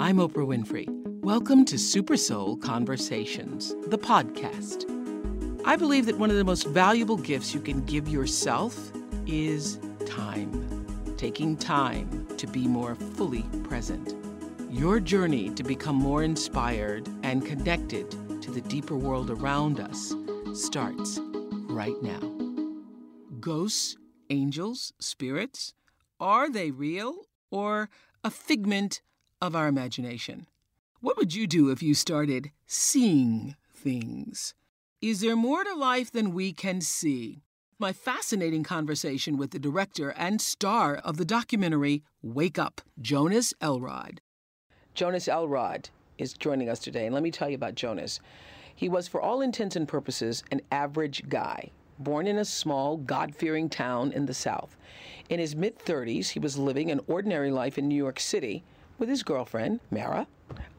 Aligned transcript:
I'm 0.00 0.18
Oprah 0.18 0.46
Winfrey. 0.46 0.86
Welcome 1.24 1.64
to 1.64 1.76
Super 1.76 2.16
Soul 2.16 2.56
Conversations, 2.56 3.74
the 3.88 3.98
podcast. 3.98 4.84
I 5.64 5.74
believe 5.74 6.06
that 6.06 6.16
one 6.16 6.30
of 6.30 6.36
the 6.36 6.44
most 6.44 6.68
valuable 6.68 7.16
gifts 7.16 7.52
you 7.52 7.58
can 7.58 7.84
give 7.84 8.06
yourself 8.06 8.92
is 9.26 9.80
time. 10.06 10.86
Taking 11.16 11.56
time 11.56 12.28
to 12.36 12.46
be 12.46 12.68
more 12.68 12.94
fully 12.94 13.42
present. 13.64 14.14
Your 14.70 15.00
journey 15.00 15.50
to 15.50 15.64
become 15.64 15.96
more 15.96 16.22
inspired 16.22 17.08
and 17.24 17.44
connected 17.44 18.08
to 18.40 18.52
the 18.52 18.60
deeper 18.60 18.96
world 18.96 19.32
around 19.32 19.80
us 19.80 20.14
starts 20.54 21.18
right 21.68 22.00
now. 22.02 22.20
Ghosts, 23.40 23.96
angels, 24.30 24.92
spirits, 25.00 25.74
are 26.20 26.48
they 26.48 26.70
real 26.70 27.26
or 27.50 27.90
a 28.22 28.30
figment 28.30 29.00
of 29.40 29.54
our 29.54 29.68
imagination? 29.68 30.46
What 31.00 31.16
would 31.16 31.34
you 31.34 31.46
do 31.46 31.70
if 31.70 31.82
you 31.82 31.94
started 31.94 32.50
seeing 32.66 33.56
things? 33.72 34.54
Is 35.00 35.20
there 35.20 35.36
more 35.36 35.62
to 35.62 35.74
life 35.74 36.10
than 36.10 36.34
we 36.34 36.52
can 36.52 36.80
see? 36.80 37.42
My 37.78 37.92
fascinating 37.92 38.64
conversation 38.64 39.36
with 39.36 39.52
the 39.52 39.60
director 39.60 40.10
and 40.10 40.40
star 40.40 40.96
of 40.96 41.16
the 41.16 41.24
documentary 41.24 42.02
Wake 42.20 42.58
Up, 42.58 42.80
Jonas 43.00 43.54
Elrod. 43.60 44.20
Jonas 44.94 45.28
Elrod 45.28 45.90
is 46.18 46.32
joining 46.32 46.68
us 46.68 46.80
today, 46.80 47.06
and 47.06 47.14
let 47.14 47.22
me 47.22 47.30
tell 47.30 47.48
you 47.48 47.54
about 47.54 47.76
Jonas. 47.76 48.18
He 48.74 48.88
was, 48.88 49.06
for 49.06 49.20
all 49.20 49.40
intents 49.40 49.76
and 49.76 49.86
purposes, 49.86 50.42
an 50.50 50.60
average 50.72 51.28
guy, 51.28 51.70
born 52.00 52.26
in 52.26 52.38
a 52.38 52.44
small, 52.44 52.96
God 52.96 53.32
fearing 53.32 53.68
town 53.68 54.10
in 54.10 54.26
the 54.26 54.34
South. 54.34 54.76
In 55.28 55.38
his 55.38 55.54
mid 55.54 55.78
30s, 55.78 56.30
he 56.30 56.40
was 56.40 56.58
living 56.58 56.90
an 56.90 57.00
ordinary 57.06 57.52
life 57.52 57.78
in 57.78 57.86
New 57.86 57.94
York 57.94 58.18
City 58.18 58.64
with 58.98 59.08
his 59.08 59.22
girlfriend, 59.22 59.80
Mara, 59.90 60.26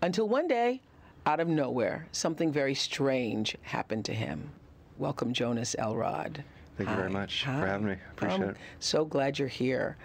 until 0.01 0.27
one 0.27 0.47
day, 0.47 0.81
out 1.25 1.39
of 1.39 1.47
nowhere, 1.47 2.07
something 2.11 2.51
very 2.51 2.75
strange 2.75 3.55
happened 3.61 4.05
to 4.05 4.13
him. 4.13 4.49
Welcome, 4.97 5.33
Jonas 5.33 5.75
Elrod. 5.79 6.43
Thank 6.77 6.89
you 6.89 6.95
very 6.95 7.09
much 7.09 7.43
for 7.43 7.49
having 7.49 7.87
me. 7.87 7.95
Appreciate 8.11 8.41
I'm 8.41 8.49
it. 8.51 8.57
So 8.79 9.03
glad 9.05 9.37
you're 9.37 9.47
here. 9.47 9.97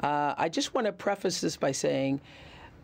Uh, 0.00 0.34
I 0.36 0.48
just 0.48 0.74
want 0.74 0.86
to 0.86 0.92
preface 0.92 1.40
this 1.40 1.56
by 1.56 1.72
saying 1.72 2.20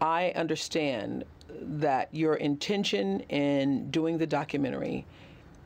I 0.01 0.31
understand 0.37 1.25
that 1.49 2.09
your 2.13 2.35
intention 2.35 3.21
in 3.21 3.91
doing 3.91 4.19
the 4.19 4.27
documentary, 4.27 5.07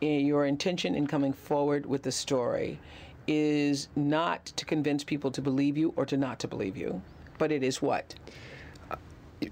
eh, 0.03 0.19
your 0.19 0.47
intention 0.47 0.95
in 0.95 1.07
coming 1.07 1.33
forward 1.33 1.87
with 1.87 2.03
the 2.03 2.13
story, 2.13 2.79
is 3.27 3.89
not 3.97 4.47
to 4.47 4.65
convince 4.65 5.05
people 5.05 5.31
to 5.31 5.41
believe 5.41 5.77
you 5.77 5.93
or 5.97 6.05
to 6.07 6.17
not 6.17 6.39
to 6.41 6.49
believe 6.49 6.77
you, 6.77 7.01
but 7.39 7.51
it 7.51 7.63
is 7.63 7.81
what? 7.81 8.15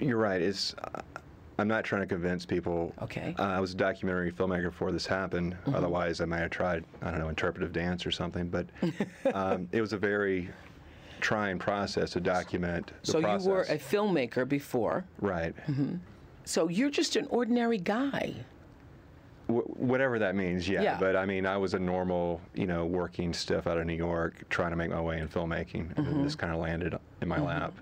You're 0.00 0.16
right. 0.18 0.40
It's 0.40 0.74
uh, 0.74 1.00
I'm 1.58 1.66
not 1.68 1.82
trying 1.84 2.02
to 2.02 2.06
convince 2.06 2.46
people. 2.46 2.94
Okay. 3.02 3.34
Uh, 3.38 3.42
I 3.42 3.60
was 3.60 3.72
a 3.72 3.76
documentary 3.76 4.30
filmmaker 4.30 4.64
before 4.70 4.92
this 4.92 5.06
happened. 5.06 5.54
Mm-hmm. 5.54 5.74
Otherwise, 5.74 6.20
I 6.20 6.24
might 6.24 6.38
have 6.40 6.50
tried 6.50 6.84
I 7.02 7.10
don't 7.10 7.20
know 7.20 7.28
interpretive 7.28 7.72
dance 7.72 8.06
or 8.06 8.10
something. 8.10 8.48
But 8.48 8.66
um, 9.34 9.68
it 9.72 9.80
was 9.80 9.92
a 9.92 9.98
very 9.98 10.50
trying 11.20 11.58
process 11.58 12.10
to 12.10 12.20
document 12.20 12.92
the 13.02 13.12
so 13.12 13.20
process. 13.20 13.44
you 13.46 13.50
were 13.52 13.62
a 13.62 13.78
filmmaker 13.78 14.48
before. 14.48 15.04
right. 15.20 15.54
So 16.44 16.68
you're 16.68 16.90
just 16.90 17.16
an 17.16 17.26
ordinary 17.28 17.76
guy. 17.78 18.34
W- 19.48 19.66
whatever 19.74 20.18
that 20.18 20.34
means, 20.34 20.66
yeah. 20.68 20.80
Yeah. 20.82 20.96
But 20.98 21.14
I 21.16 21.26
mean, 21.26 21.44
I 21.44 21.56
was 21.58 21.74
a 21.74 21.78
normal, 21.78 22.40
you 22.54 22.66
know, 22.66 22.86
working 22.86 23.34
stiff 23.34 23.66
out 23.66 23.76
of 23.78 23.86
New 23.86 23.94
York, 23.96 24.44
trying 24.48 24.70
to 24.70 24.76
make 24.76 24.90
my 24.90 25.00
way 25.00 25.18
in 25.18 25.28
filmmaking, 25.28 25.74
and 25.74 25.96
Mm-hmm. 25.96 26.04
then 26.04 26.22
this 26.22 26.34
kind 26.36 26.52
of 26.54 26.60
landed 26.60 26.94
in 27.20 27.28
my 27.28 27.40
lap. 27.40 27.74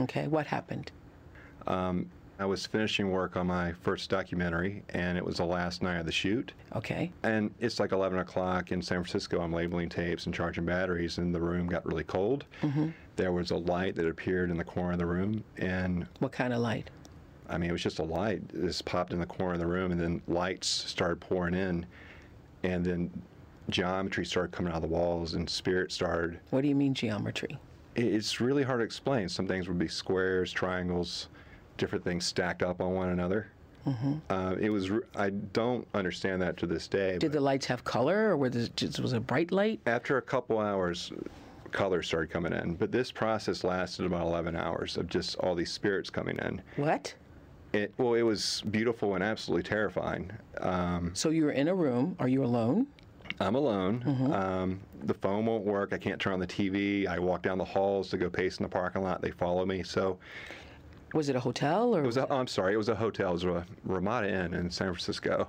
Okay, 0.00 0.26
what 0.28 0.46
happened? 0.46 0.90
I 1.66 2.44
was 2.44 2.66
finishing 2.66 3.10
work 3.10 3.36
on 3.36 3.46
my 3.46 3.72
first 3.72 4.10
documentary, 4.10 4.82
and 4.88 5.16
it 5.16 5.24
was 5.24 5.36
the 5.36 5.44
last 5.44 5.80
night 5.80 5.98
of 5.98 6.06
the 6.06 6.12
shoot. 6.12 6.52
Okay. 6.74 7.12
And 7.22 7.54
it's 7.60 7.78
like 7.78 7.92
11 7.92 8.18
o'clock 8.18 8.72
in 8.72 8.82
San 8.82 8.98
Francisco. 8.98 9.40
I'm 9.40 9.52
labeling 9.52 9.88
tapes 9.88 10.26
and 10.26 10.34
charging 10.34 10.64
batteries, 10.64 11.18
and 11.18 11.32
the 11.32 11.40
room 11.40 11.68
got 11.68 11.86
really 11.86 12.02
cold. 12.02 12.46
Mm-hmm. 12.62 12.88
There 13.14 13.30
was 13.30 13.52
a 13.52 13.56
light 13.56 13.94
that 13.94 14.08
appeared 14.08 14.50
in 14.50 14.56
the 14.56 14.64
corner 14.64 14.92
of 14.92 14.98
the 14.98 15.06
room, 15.06 15.44
and 15.58 16.08
What 16.18 16.32
kind 16.32 16.52
of 16.52 16.60
light? 16.60 16.90
I 17.48 17.58
mean, 17.58 17.70
it 17.70 17.72
was 17.72 17.82
just 17.82 17.98
a 18.00 18.04
light. 18.04 18.42
Just 18.52 18.84
popped 18.86 19.12
in 19.12 19.20
the 19.20 19.26
corner 19.26 19.54
of 19.54 19.60
the 19.60 19.66
room, 19.66 19.92
and 19.92 20.00
then 20.00 20.22
lights 20.26 20.66
started 20.66 21.20
pouring 21.20 21.54
in, 21.54 21.86
and 22.64 22.84
then 22.84 23.10
geometry 23.68 24.24
started 24.24 24.50
coming 24.50 24.72
out 24.72 24.76
of 24.76 24.82
the 24.82 24.88
walls, 24.88 25.34
and 25.34 25.48
spirit 25.48 25.92
started. 25.92 26.40
What 26.50 26.62
do 26.62 26.68
you 26.68 26.74
mean 26.74 26.94
geometry? 26.94 27.56
It's 27.94 28.40
really 28.40 28.62
hard 28.62 28.80
to 28.80 28.84
explain. 28.84 29.28
Some 29.28 29.46
things 29.46 29.68
would 29.68 29.78
be 29.78 29.86
squares, 29.86 30.50
triangles, 30.50 31.28
different 31.76 32.04
things 32.04 32.24
stacked 32.24 32.62
up 32.62 32.80
on 32.80 32.92
one 32.94 33.08
another. 33.10 33.48
Uh, 34.30 34.54
it 34.60 34.70
was. 34.70 34.90
I 35.16 35.30
don't 35.30 35.88
understand 35.92 36.40
that 36.42 36.56
to 36.58 36.66
this 36.66 36.86
day. 36.86 37.18
Did 37.18 37.32
the 37.32 37.40
lights 37.40 37.66
have 37.66 37.82
color, 37.82 38.28
or 38.28 38.36
was 38.36 38.54
it 38.54 38.76
just 38.76 39.00
was 39.00 39.12
it 39.12 39.16
a 39.16 39.20
bright 39.20 39.50
light? 39.50 39.80
after 39.86 40.18
a 40.18 40.22
couple 40.22 40.60
hours, 40.60 41.10
color 41.72 42.00
started 42.02 42.30
coming 42.30 42.52
in. 42.52 42.74
But 42.76 42.92
this 42.92 43.10
process 43.10 43.64
lasted 43.64 44.06
about 44.06 44.22
11 44.22 44.54
hours 44.54 44.96
of 44.96 45.08
just 45.08 45.36
all 45.38 45.56
these 45.56 45.72
spirits 45.72 46.10
coming 46.10 46.38
in. 46.38 46.62
What? 46.76 47.12
It, 47.72 47.92
well, 47.98 48.14
it 48.14 48.22
was 48.22 48.62
beautiful 48.70 49.14
and 49.16 49.24
absolutely 49.24 49.64
terrifying. 49.64 50.30
Um, 50.60 51.10
So 51.14 51.30
you 51.30 51.46
were 51.46 51.52
in 51.52 51.66
a 51.66 51.74
room. 51.74 52.14
Are 52.20 52.28
you 52.28 52.44
alone? 52.44 52.86
I'm 53.40 53.54
alone. 53.56 54.04
Um, 54.32 54.80
the 55.04 55.14
phone 55.14 55.46
won't 55.46 55.64
work. 55.64 55.92
I 55.92 55.98
can't 55.98 56.20
turn 56.20 56.34
on 56.34 56.38
the 56.38 56.46
TV. 56.46 57.08
I 57.08 57.18
walk 57.18 57.42
down 57.42 57.58
the 57.58 57.64
halls 57.64 58.10
to 58.10 58.18
go 58.18 58.28
pace 58.30 58.58
in 58.58 58.62
the 58.62 58.68
parking 58.68 59.02
lot. 59.02 59.22
They 59.22 59.30
follow 59.32 59.64
me. 59.66 59.82
So 59.82 60.18
Was 61.12 61.28
it 61.28 61.36
a 61.36 61.40
hotel 61.40 61.94
or? 61.94 62.02
it 62.02 62.06
was. 62.06 62.16
A, 62.16 62.26
oh, 62.28 62.38
I'm 62.38 62.46
sorry. 62.46 62.74
It 62.74 62.78
was 62.78 62.88
a 62.88 62.94
hotel. 62.94 63.30
It 63.30 63.34
was 63.34 63.44
a 63.44 63.66
Ramada 63.84 64.28
Inn 64.28 64.54
in 64.54 64.70
San 64.70 64.88
Francisco. 64.88 65.48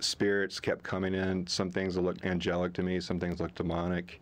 Spirits 0.00 0.60
kept 0.60 0.82
coming 0.82 1.14
in. 1.14 1.46
Some 1.46 1.70
things 1.70 1.96
looked 1.96 2.24
angelic 2.24 2.72
to 2.74 2.82
me. 2.82 3.00
Some 3.00 3.18
things 3.18 3.40
looked 3.40 3.54
demonic, 3.54 4.20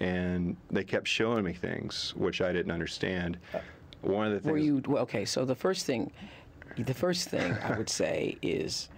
and 0.00 0.56
they 0.70 0.82
kept 0.82 1.06
showing 1.06 1.44
me 1.44 1.52
things 1.52 2.14
which 2.16 2.40
I 2.40 2.52
didn't 2.52 2.72
understand. 2.72 3.38
One 4.00 4.26
of 4.26 4.32
the 4.32 4.40
things. 4.40 4.52
were 4.52 4.58
you 4.58 4.82
well, 4.86 5.02
okay? 5.02 5.24
So 5.24 5.44
the 5.44 5.54
first 5.54 5.86
thing, 5.86 6.10
the 6.78 6.94
first 6.94 7.28
thing 7.28 7.56
I 7.62 7.76
would 7.76 7.88
say 7.90 8.36
is, 8.42 8.88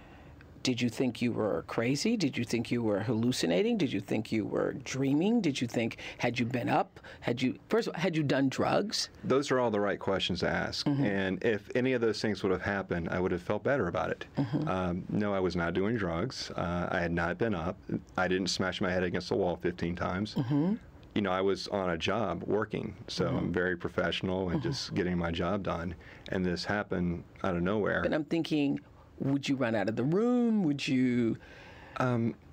did 0.67 0.81
you 0.81 0.89
think 0.89 1.21
you 1.21 1.31
were 1.31 1.63
crazy? 1.67 2.17
Did 2.17 2.37
you 2.37 2.43
think 2.43 2.71
you 2.71 2.83
were 2.83 2.99
hallucinating? 2.99 3.77
Did 3.77 3.93
you 3.93 4.01
think 4.01 4.33
you 4.33 4.43
were 4.43 4.73
dreaming? 4.83 5.39
Did 5.39 5.61
you 5.61 5.65
think 5.65 5.95
had 6.17 6.37
you 6.37 6.45
been 6.45 6.67
up? 6.67 6.99
Had 7.21 7.41
you 7.41 7.57
first 7.69 7.87
of 7.87 7.95
all, 7.95 8.01
had 8.01 8.17
you 8.17 8.21
done 8.21 8.49
drugs? 8.49 9.07
those 9.23 9.49
are 9.49 9.61
all 9.61 9.71
the 9.71 9.79
right 9.79 9.97
questions 9.97 10.41
to 10.41 10.49
ask. 10.49 10.85
Mm-hmm. 10.85 11.05
And 11.05 11.41
if 11.41 11.69
any 11.73 11.93
of 11.93 12.01
those 12.01 12.21
things 12.21 12.43
would 12.43 12.51
have 12.51 12.61
happened, 12.61 13.07
I 13.09 13.21
would 13.21 13.31
have 13.31 13.41
felt 13.41 13.63
better 13.63 13.87
about 13.87 14.09
it. 14.09 14.25
Mm-hmm. 14.37 14.67
Um, 14.67 15.05
no, 15.07 15.33
I 15.33 15.39
was 15.39 15.55
not 15.55 15.73
doing 15.73 15.95
drugs. 15.95 16.51
Uh, 16.51 16.89
I 16.91 16.99
had 16.99 17.13
not 17.13 17.37
been 17.37 17.55
up. 17.55 17.77
I 18.17 18.27
didn't 18.27 18.47
smash 18.47 18.81
my 18.81 18.91
head 18.91 19.03
against 19.03 19.29
the 19.29 19.37
wall 19.37 19.55
15 19.55 19.95
times. 19.95 20.35
Mm-hmm. 20.35 20.73
You 21.15 21.21
know, 21.21 21.31
I 21.31 21.39
was 21.39 21.69
on 21.69 21.91
a 21.91 21.97
job 21.97 22.43
working, 22.43 22.93
so 23.07 23.25
I'm 23.27 23.53
very 23.53 23.77
professional 23.77 24.49
and 24.49 24.61
just 24.61 24.93
getting 24.93 25.17
my 25.17 25.31
job 25.31 25.63
done. 25.63 25.95
And 26.27 26.45
this 26.45 26.65
happened 26.65 27.23
out 27.45 27.55
of 27.55 27.63
nowhere. 27.63 28.01
And 28.01 28.13
I'm 28.13 28.25
thinking, 28.25 28.81
would 29.19 29.47
you 29.47 29.55
run 29.55 29.75
out 29.75 29.89
of 29.89 29.95
the 29.95 30.03
room? 30.03 30.63
Would 30.63 30.87
you? 30.87 31.37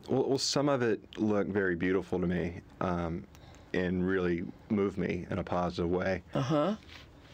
Well, 0.09 0.25
well, 0.29 0.39
some 0.39 0.69
of 0.69 0.83
it 0.83 1.01
looked 1.19 1.51
very 1.51 1.77
beautiful 1.77 2.21
to 2.21 2.27
me 2.27 2.61
um, 2.81 3.25
and 3.73 4.07
really 4.07 4.45
moved 4.69 4.99
me 4.99 5.27
in 5.31 5.39
a 5.39 5.45
positive 5.45 5.91
way. 5.91 6.23
Uh 6.35 6.41
huh. 6.41 6.77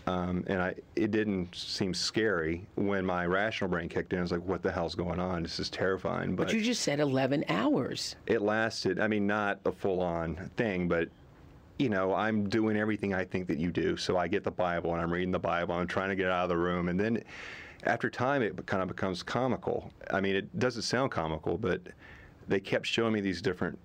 Um, 0.06 0.44
and 0.46 0.60
I, 0.60 0.74
it 0.96 1.10
didn't 1.10 1.54
seem 1.54 1.94
scary 1.94 2.66
when 2.74 3.04
my 3.04 3.26
rational 3.26 3.70
brain 3.70 3.88
kicked 3.88 4.12
in. 4.12 4.18
I 4.18 4.22
was 4.22 4.32
like, 4.32 4.44
"What 4.44 4.62
the 4.62 4.72
hell's 4.72 4.94
going 4.94 5.20
on? 5.20 5.42
This 5.42 5.60
is 5.60 5.70
terrifying." 5.70 6.34
But 6.34 6.52
you 6.52 6.60
just 6.62 6.82
said 6.82 7.00
11 7.00 7.44
hours. 7.48 8.16
It 8.26 8.42
lasted. 8.42 8.98
I 8.98 9.08
mean, 9.08 9.26
not 9.26 9.60
a 9.66 9.72
full-on 9.72 10.50
thing, 10.56 10.88
but 10.88 11.08
you 11.78 11.88
know, 11.88 12.14
I'm 12.14 12.48
doing 12.48 12.76
everything 12.76 13.14
I 13.14 13.24
think 13.24 13.46
that 13.48 13.58
you 13.58 13.70
do. 13.70 13.96
So 13.96 14.16
I 14.16 14.28
get 14.28 14.44
the 14.44 14.50
Bible 14.50 14.92
and 14.92 15.00
I'm 15.00 15.12
reading 15.12 15.30
the 15.32 15.38
Bible. 15.38 15.74
I'm 15.74 15.86
trying 15.86 16.10
to 16.10 16.16
get 16.16 16.30
out 16.30 16.44
of 16.44 16.48
the 16.48 16.58
room, 16.58 16.88
and 16.88 16.98
then 16.98 17.22
after 17.84 18.10
time, 18.10 18.42
it 18.42 18.66
kind 18.66 18.82
of 18.82 18.88
becomes 18.88 19.22
comical. 19.22 19.92
I 20.10 20.20
mean, 20.20 20.36
it 20.36 20.58
doesn't 20.58 20.82
sound 20.82 21.10
comical, 21.10 21.56
but 21.56 21.80
they 22.48 22.60
kept 22.60 22.86
showing 22.86 23.12
me 23.12 23.20
these 23.20 23.40
different 23.40 23.78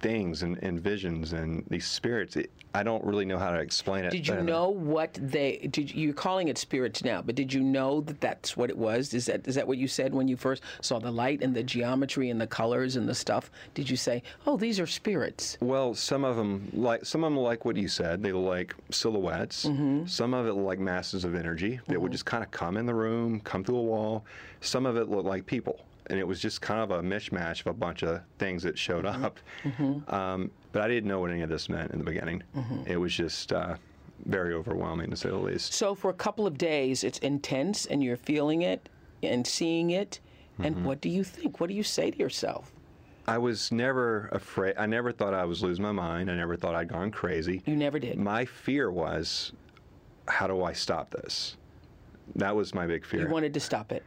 things 0.00 0.42
and, 0.42 0.58
and 0.62 0.80
visions 0.80 1.32
and 1.32 1.64
these 1.68 1.86
spirits. 1.86 2.36
It, 2.36 2.50
I 2.74 2.82
don't 2.82 3.02
really 3.04 3.24
know 3.24 3.38
how 3.38 3.50
to 3.50 3.58
explain 3.58 4.04
it. 4.04 4.10
Did 4.10 4.28
you 4.28 4.40
know 4.42 4.68
what 4.68 5.14
they 5.20 5.68
did? 5.70 5.94
You're 5.94 6.12
calling 6.12 6.48
it 6.48 6.58
spirits 6.58 7.02
now, 7.02 7.22
but 7.22 7.34
did 7.34 7.52
you 7.52 7.60
know 7.60 8.02
that 8.02 8.20
that's 8.20 8.56
what 8.56 8.70
it 8.70 8.76
was? 8.76 9.14
Is 9.14 9.26
that 9.26 9.48
is 9.48 9.54
that 9.54 9.66
what 9.66 9.78
you 9.78 9.88
said 9.88 10.14
when 10.14 10.28
you 10.28 10.36
first 10.36 10.62
saw 10.80 10.98
the 10.98 11.10
light 11.10 11.42
and 11.42 11.54
the 11.54 11.62
geometry 11.62 12.30
and 12.30 12.40
the 12.40 12.46
colors 12.46 12.96
and 12.96 13.08
the 13.08 13.14
stuff? 13.14 13.50
Did 13.74 13.88
you 13.88 13.96
say, 13.96 14.22
"Oh, 14.46 14.56
these 14.56 14.78
are 14.78 14.86
spirits"? 14.86 15.56
Well, 15.60 15.94
some 15.94 16.24
of 16.24 16.36
them 16.36 16.68
like 16.72 17.04
some 17.04 17.24
of 17.24 17.32
them 17.32 17.38
like 17.38 17.64
what 17.64 17.76
you 17.76 17.88
said. 17.88 18.22
They 18.22 18.32
like 18.32 18.74
silhouettes. 18.90 19.64
Mm-hmm. 19.64 20.06
Some 20.06 20.34
of 20.34 20.46
it 20.46 20.52
like 20.52 20.78
masses 20.78 21.24
of 21.24 21.34
energy 21.34 21.76
that 21.86 21.94
mm-hmm. 21.94 22.02
would 22.02 22.12
just 22.12 22.26
kind 22.26 22.44
of 22.44 22.50
come 22.50 22.76
in 22.76 22.86
the 22.86 22.94
room, 22.94 23.40
come 23.40 23.64
through 23.64 23.78
a 23.78 23.82
wall. 23.82 24.24
Some 24.60 24.86
of 24.86 24.96
it 24.96 25.08
looked 25.08 25.26
like 25.26 25.46
people 25.46 25.80
and 26.10 26.18
it 26.18 26.26
was 26.26 26.40
just 26.40 26.60
kind 26.60 26.80
of 26.80 26.90
a 26.90 27.02
mishmash 27.02 27.60
of 27.60 27.68
a 27.68 27.72
bunch 27.72 28.02
of 28.02 28.20
things 28.38 28.62
that 28.62 28.78
showed 28.78 29.04
mm-hmm. 29.04 29.24
up. 29.24 29.38
Mm-hmm. 29.64 30.14
Um, 30.14 30.50
but 30.72 30.82
I 30.82 30.88
didn't 30.88 31.08
know 31.08 31.20
what 31.20 31.30
any 31.30 31.42
of 31.42 31.48
this 31.48 31.68
meant 31.68 31.92
in 31.92 31.98
the 31.98 32.04
beginning. 32.04 32.42
Mm-hmm. 32.56 32.84
It 32.86 32.96
was 32.96 33.14
just 33.14 33.52
uh, 33.52 33.76
very 34.26 34.54
overwhelming, 34.54 35.10
to 35.10 35.16
say 35.16 35.28
the 35.28 35.36
least. 35.36 35.72
So 35.72 35.94
for 35.94 36.10
a 36.10 36.14
couple 36.14 36.46
of 36.46 36.58
days, 36.58 37.04
it's 37.04 37.18
intense, 37.18 37.86
and 37.86 38.02
you're 38.02 38.16
feeling 38.16 38.62
it 38.62 38.88
and 39.22 39.46
seeing 39.46 39.90
it. 39.90 40.20
And 40.60 40.74
mm-hmm. 40.74 40.84
what 40.84 41.00
do 41.00 41.08
you 41.08 41.22
think? 41.22 41.60
What 41.60 41.68
do 41.68 41.74
you 41.74 41.84
say 41.84 42.10
to 42.10 42.18
yourself? 42.18 42.72
I 43.28 43.38
was 43.38 43.70
never 43.70 44.28
afraid. 44.32 44.74
I 44.78 44.86
never 44.86 45.12
thought 45.12 45.34
I 45.34 45.44
was 45.44 45.62
losing 45.62 45.82
my 45.84 45.92
mind. 45.92 46.30
I 46.30 46.34
never 46.34 46.56
thought 46.56 46.74
I'd 46.74 46.88
gone 46.88 47.10
crazy. 47.10 47.62
You 47.66 47.76
never 47.76 47.98
did. 47.98 48.18
My 48.18 48.44
fear 48.44 48.90
was, 48.90 49.52
how 50.26 50.46
do 50.46 50.64
I 50.64 50.72
stop 50.72 51.10
this? 51.10 51.56
That 52.36 52.56
was 52.56 52.74
my 52.74 52.86
big 52.86 53.04
fear. 53.04 53.20
You 53.20 53.28
wanted 53.28 53.54
to 53.54 53.60
stop 53.60 53.92
it. 53.92 54.02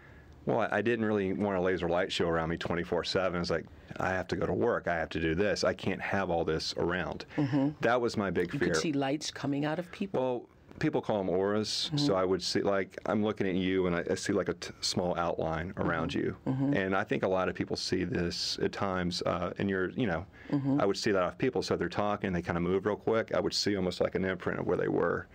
Well, 0.46 0.68
I 0.72 0.82
didn't 0.82 1.06
really 1.06 1.34
want 1.34 1.58
a 1.58 1.62
laser 1.62 1.88
light 1.88 2.12
show 2.12 2.28
around 2.28 2.50
me 2.50 2.58
24 2.58 3.04
7. 3.04 3.40
It's 3.40 3.50
like, 3.50 3.66
I 4.00 4.10
have 4.10 4.28
to 4.30 4.36
go 4.36 4.46
to 4.46 4.54
work. 4.54 4.88
I 4.88 4.96
have 4.96 5.10
to 5.10 5.20
do 5.20 5.36
this. 5.36 5.64
I 5.64 5.74
can't 5.74 6.02
have 6.02 6.30
all 6.30 6.44
this 6.44 6.74
around. 6.78 7.26
Mm-hmm. 7.38 7.70
That 7.82 8.02
was 8.02 8.18
my 8.18 8.32
big 8.32 8.54
you 8.54 8.60
fear. 8.60 8.68
You 8.70 8.74
could 8.74 8.82
see 8.82 8.94
lights 8.94 9.30
coming 9.30 9.66
out 9.66 9.78
of 9.78 9.92
people? 9.92 10.22
Well, 10.22 10.50
people 10.80 11.02
call 11.02 11.20
them 11.20 11.30
auras. 11.30 11.90
Mm-hmm. 11.94 12.06
So 12.06 12.16
I 12.16 12.26
would 12.26 12.42
see, 12.42 12.62
like, 12.62 12.98
I'm 13.06 13.24
looking 13.24 13.48
at 13.48 13.56
you 13.56 13.88
and 13.88 13.96
I, 13.96 14.04
I 14.10 14.16
see 14.16 14.34
like 14.34 14.50
a 14.50 14.54
t- 14.56 14.74
small 14.82 15.16
outline 15.18 15.74
around 15.78 16.12
mm-hmm. 16.12 16.20
you. 16.20 16.38
Mm-hmm. 16.48 16.74
And 16.74 16.96
I 16.96 17.04
think 17.04 17.24
a 17.24 17.28
lot 17.28 17.48
of 17.48 17.56
people 17.56 17.76
see 17.76 18.04
this 18.04 18.58
at 18.64 18.72
times. 18.72 19.22
Uh, 19.26 19.54
and 19.60 19.70
you're, 19.70 19.92
you 19.92 20.08
know, 20.08 20.26
mm-hmm. 20.52 20.82
I 20.82 20.86
would 20.86 20.98
see 20.98 21.12
that 21.12 21.22
off 21.22 21.38
people. 21.38 21.62
So 21.62 21.78
they're 21.78 21.90
talking, 21.90 22.34
they 22.34 22.42
kind 22.42 22.58
of 22.58 22.64
move 22.64 22.86
real 22.86 22.96
quick. 22.96 23.32
I 23.36 23.40
would 23.40 23.54
see 23.54 23.76
almost 23.76 24.02
like 24.02 24.16
an 24.16 24.26
imprint 24.26 24.60
of 24.60 24.66
where 24.66 24.78
they 24.78 24.88
were 24.88 25.28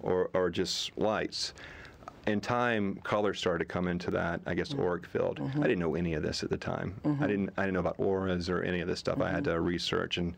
or, 0.00 0.30
or 0.32 0.50
just 0.50 0.96
lights 0.96 1.52
in 2.26 2.40
time, 2.40 2.96
color 3.04 3.34
started 3.34 3.60
to 3.60 3.72
come 3.72 3.88
into 3.88 4.10
that, 4.12 4.40
I 4.46 4.54
guess, 4.54 4.74
auric 4.74 5.06
field. 5.06 5.40
Mm-hmm. 5.40 5.60
I 5.60 5.62
didn't 5.64 5.80
know 5.80 5.94
any 5.94 6.14
of 6.14 6.22
this 6.22 6.42
at 6.42 6.50
the 6.50 6.56
time. 6.56 6.94
Mm-hmm. 7.04 7.22
I 7.22 7.26
didn't 7.26 7.50
I 7.56 7.62
didn't 7.62 7.74
know 7.74 7.80
about 7.80 7.96
auras 7.98 8.48
or 8.48 8.62
any 8.62 8.80
of 8.80 8.88
this 8.88 8.98
stuff. 8.98 9.14
Mm-hmm. 9.14 9.28
I 9.28 9.30
had 9.30 9.44
to 9.44 9.60
research 9.60 10.16
and 10.16 10.34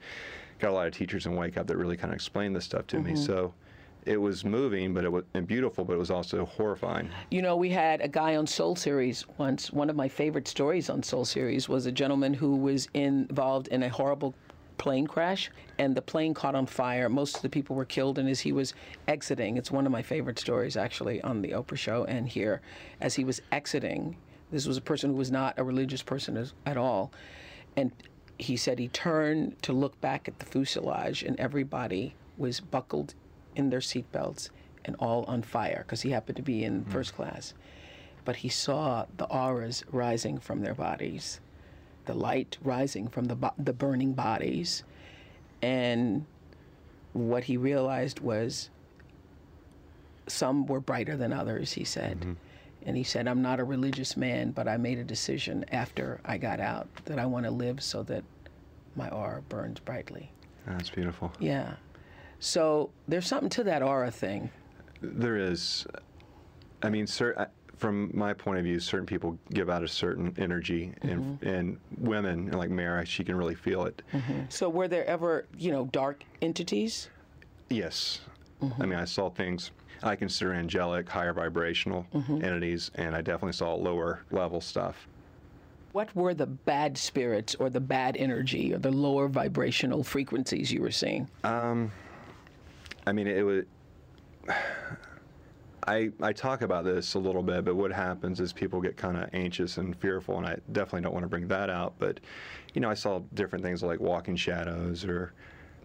got 0.59 0.71
a 0.71 0.75
lot 0.75 0.87
of 0.87 0.95
teachers 0.95 1.27
in 1.27 1.37
Wake 1.37 1.57
Up 1.57 1.67
that 1.67 1.77
really 1.77 1.97
kind 1.97 2.13
of 2.13 2.17
explained 2.17 2.57
this 2.57 2.65
stuff 2.65 2.87
to 2.89 2.99
me. 2.99 3.13
Mm-hmm. 3.13 3.25
So 3.25 3.55
it 4.05 4.17
was 4.17 4.45
moving, 4.45 4.95
but 4.95 5.05
it 5.05 5.11
was 5.11 5.25
and 5.35 5.47
beautiful, 5.47 5.85
but 5.85 5.95
it 5.95 5.99
was 5.99 6.11
also 6.11 6.45
horrifying. 6.47 7.11
You 7.31 7.43
know, 7.43 7.57
we 7.57 7.71
had 7.71 8.01
a 8.01 8.09
guy 8.09 8.37
on 8.37 8.47
Soul 8.47 8.77
Series 8.77 9.27
once. 9.37 9.73
One 9.73 9.91
of 9.91 9.97
my 9.97 10.09
favorite 10.09 10.49
stories 10.49 10.89
on 10.89 11.03
Soul 11.03 11.25
Series 11.25 11.69
was 11.69 11.87
a 11.87 11.93
gentleman 11.93 12.33
who 12.33 12.57
was 12.57 12.89
involved 12.95 13.69
in 13.69 13.83
a 13.83 13.89
horrible 13.89 14.35
plane 14.79 15.07
crash, 15.07 15.51
and 15.79 15.95
the 15.95 16.03
plane 16.03 16.35
caught 16.35 16.55
on 16.55 16.67
fire. 16.67 17.09
Most 17.09 17.37
of 17.37 17.43
the 17.43 17.49
people 17.49 17.77
were 17.77 17.85
killed, 17.85 18.19
and 18.19 18.29
as 18.29 18.41
he 18.41 18.53
was 18.53 18.75
exiting, 19.09 19.57
it's 19.57 19.71
one 19.71 19.87
of 19.87 19.93
my 19.93 20.03
favorite 20.03 20.39
stories 20.39 20.77
actually 20.77 21.21
on 21.23 21.43
the 21.43 21.51
Oprah 21.51 21.77
show 21.77 22.05
and 22.05 22.29
here, 22.29 22.61
as 23.01 23.15
he 23.15 23.25
was 23.25 23.41
exiting, 23.53 24.17
this 24.51 24.67
was 24.67 24.77
a 24.77 24.83
person 24.83 25.11
who 25.11 25.17
was 25.17 25.31
not 25.31 25.59
a 25.59 25.65
religious 25.65 26.03
person 26.03 26.37
as, 26.37 26.53
at 26.65 26.77
all, 26.77 27.13
and 27.77 27.93
he 28.39 28.57
said 28.57 28.79
he 28.79 28.89
turned 28.89 29.61
to 29.63 29.73
look 29.73 30.01
back 30.01 30.29
at 30.29 30.39
the 30.39 30.47
fuselage, 30.47 31.23
and 31.23 31.39
everybody 31.41 32.15
was 32.37 32.61
buckled 32.61 33.15
in 33.55 33.71
their 33.71 33.81
seatbelts 33.81 34.51
and 34.85 34.95
all 34.99 35.25
on 35.25 35.43
fire 35.43 35.83
because 35.87 36.03
he 36.03 36.11
happened 36.11 36.37
to 36.37 36.43
be 36.43 36.65
in 36.65 36.85
mm. 36.85 36.93
first 36.93 37.15
class. 37.15 37.55
But 38.25 38.37
he 38.37 38.49
saw 38.49 39.07
the 39.17 39.27
auras 39.27 39.85
rising 39.91 40.39
from 40.39 40.61
their 40.61 40.75
bodies 40.75 41.41
the 42.07 42.15
light 42.15 42.59
rising 42.63 43.09
from 43.09 43.27
the, 43.27 43.53
the 43.59 43.73
burning 43.73 44.13
bodies. 44.13 44.85
And 45.63 46.25
what 47.13 47.45
he 47.45 47.57
realized 47.57 48.21
was 48.21 48.71
some 50.27 50.67
were 50.67 50.81
brighter 50.81 51.17
than 51.17 51.33
others, 51.33 51.73
he 51.73 51.85
said. 51.85 52.21
Mm-hmm. 52.21 52.33
And 52.87 52.97
he 52.97 53.03
said, 53.03 53.27
I'm 53.27 53.43
not 53.43 53.59
a 53.59 53.65
religious 53.65 54.17
man, 54.17 54.53
but 54.53 54.69
I 54.69 54.77
made 54.77 54.99
a 54.99 55.05
decision 55.05 55.65
after 55.73 56.21
I 56.25 56.39
got 56.39 56.61
out 56.61 56.89
that 57.07 57.19
I 57.19 57.27
want 57.27 57.45
to 57.45 57.51
live 57.51 57.83
so 57.83 58.03
that 58.05 58.23
my 58.95 59.09
aura 59.09 59.43
burns 59.49 59.81
brightly. 59.81 60.31
That's 60.67 60.91
beautiful. 60.91 61.33
Yeah. 61.41 61.75
So 62.39 62.91
there's 63.09 63.27
something 63.27 63.49
to 63.51 63.65
that 63.65 63.83
aura 63.83 64.11
thing. 64.11 64.51
There 65.01 65.37
is. 65.37 65.87
I 66.83 66.91
mean, 66.91 67.07
sir, 67.07 67.49
from 67.77 68.11
my 68.15 68.33
point 68.33 68.59
of 68.59 68.65
view, 68.65 68.81
certain 68.81 69.07
people 69.07 69.39
give 69.53 69.69
out 69.69 69.83
a 69.83 69.89
certain 69.89 70.35
energy, 70.39 70.93
mm-hmm. 71.03 71.09
and, 71.09 71.43
and 71.43 71.79
women, 71.99 72.51
like 72.53 72.71
Mara, 72.71 73.05
she 73.05 73.23
can 73.23 73.37
really 73.37 73.55
feel 73.55 73.85
it. 73.85 74.03
Mm-hmm. 74.13 74.43
So, 74.49 74.69
were 74.69 74.89
there 74.89 75.07
ever, 75.07 75.47
you 75.57 75.71
know, 75.71 75.87
dark 75.87 76.25
entities? 76.43 77.11
Yes. 77.69 78.21
Mm-hmm. 78.63 78.83
I 78.83 78.87
mean, 78.87 78.99
I 78.99 79.05
saw 79.05 79.29
things 79.29 79.71
I 80.03 80.17
consider 80.17 80.55
angelic, 80.55 81.09
higher 81.09 81.33
vibrational 81.33 82.07
mm-hmm. 82.15 82.45
entities, 82.45 82.91
and 82.95 83.15
I 83.15 83.21
definitely 83.21 83.53
saw 83.53 83.75
lower 83.75 84.25
level 84.31 84.61
stuff. 84.61 85.07
What 85.93 86.15
were 86.15 86.35
the 86.35 86.47
bad 86.47 86.99
spirits 86.99 87.55
or 87.55 87.71
the 87.71 87.81
bad 87.81 88.17
energy 88.19 88.75
or 88.75 88.79
the 88.79 88.91
lower 88.91 89.29
vibrational 89.29 90.05
frequencies 90.05 90.71
you 90.71 90.83
were 90.83 90.91
seeing? 90.91 91.29
Um, 91.45 91.91
I 93.07 93.13
mean, 93.13 93.27
it 93.27 93.43
was. 93.43 93.65
I, 95.87 96.11
I 96.21 96.33
talk 96.33 96.63
about 96.63 96.85
this 96.85 97.15
a 97.15 97.19
little 97.19 97.43
bit, 97.43 97.65
but 97.65 97.77
what 97.77 97.93
happens 97.93 98.41
is 98.41 98.53
people 98.53 98.81
get 98.81 98.97
kind 98.97 99.17
of 99.17 99.29
anxious 99.33 99.79
and 99.79 99.97
fearful, 99.97 100.37
and 100.39 100.47
I 100.47 100.57
definitely 100.73 101.03
don't 101.03 101.13
want 101.13 101.25
to 101.25 101.29
bring 101.29 101.49
that 101.49 101.71
out. 101.71 101.95
But, 101.99 102.21
you 102.75 102.81
know, 102.81 102.91
I 102.91 102.95
saw 102.95 103.21
different 103.35 103.65
things 103.65 103.83
like 103.83 104.01
walking 104.01 104.37
shadows 104.37 105.05
or 105.05 105.33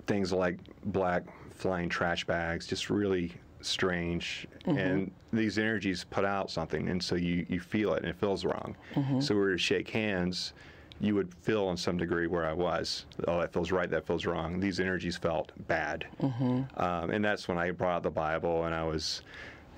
things 0.07 0.31
like 0.31 0.57
black 0.85 1.23
flying 1.53 1.89
trash 1.89 2.25
bags, 2.25 2.65
just 2.65 2.89
really 2.89 3.31
strange. 3.61 4.47
Mm-hmm. 4.65 4.77
And 4.77 5.11
these 5.31 5.59
energies 5.59 6.03
put 6.09 6.25
out 6.25 6.49
something, 6.49 6.89
and 6.89 7.01
so 7.01 7.15
you, 7.15 7.45
you 7.47 7.59
feel 7.59 7.93
it, 7.93 8.01
and 8.01 8.09
it 8.09 8.15
feels 8.15 8.43
wrong. 8.43 8.75
Mm-hmm. 8.95 9.21
So 9.21 9.35
we 9.35 9.41
were 9.41 9.51
to 9.51 9.57
shake 9.57 9.89
hands, 9.89 10.53
you 10.99 11.15
would 11.15 11.33
feel 11.33 11.71
in 11.71 11.77
some 11.77 11.97
degree 11.97 12.27
where 12.27 12.45
I 12.45 12.53
was. 12.53 13.05
Oh, 13.27 13.39
that 13.39 13.51
feels 13.51 13.71
right, 13.71 13.89
that 13.89 14.05
feels 14.05 14.25
wrong. 14.25 14.59
These 14.59 14.79
energies 14.79 15.17
felt 15.17 15.51
bad. 15.67 16.05
Mm-hmm. 16.21 16.61
Um, 16.81 17.09
and 17.09 17.25
that's 17.25 17.47
when 17.47 17.57
I 17.57 17.71
brought 17.71 17.97
out 17.97 18.03
the 18.03 18.11
Bible, 18.11 18.65
and 18.65 18.75
I 18.75 18.83
was 18.83 19.23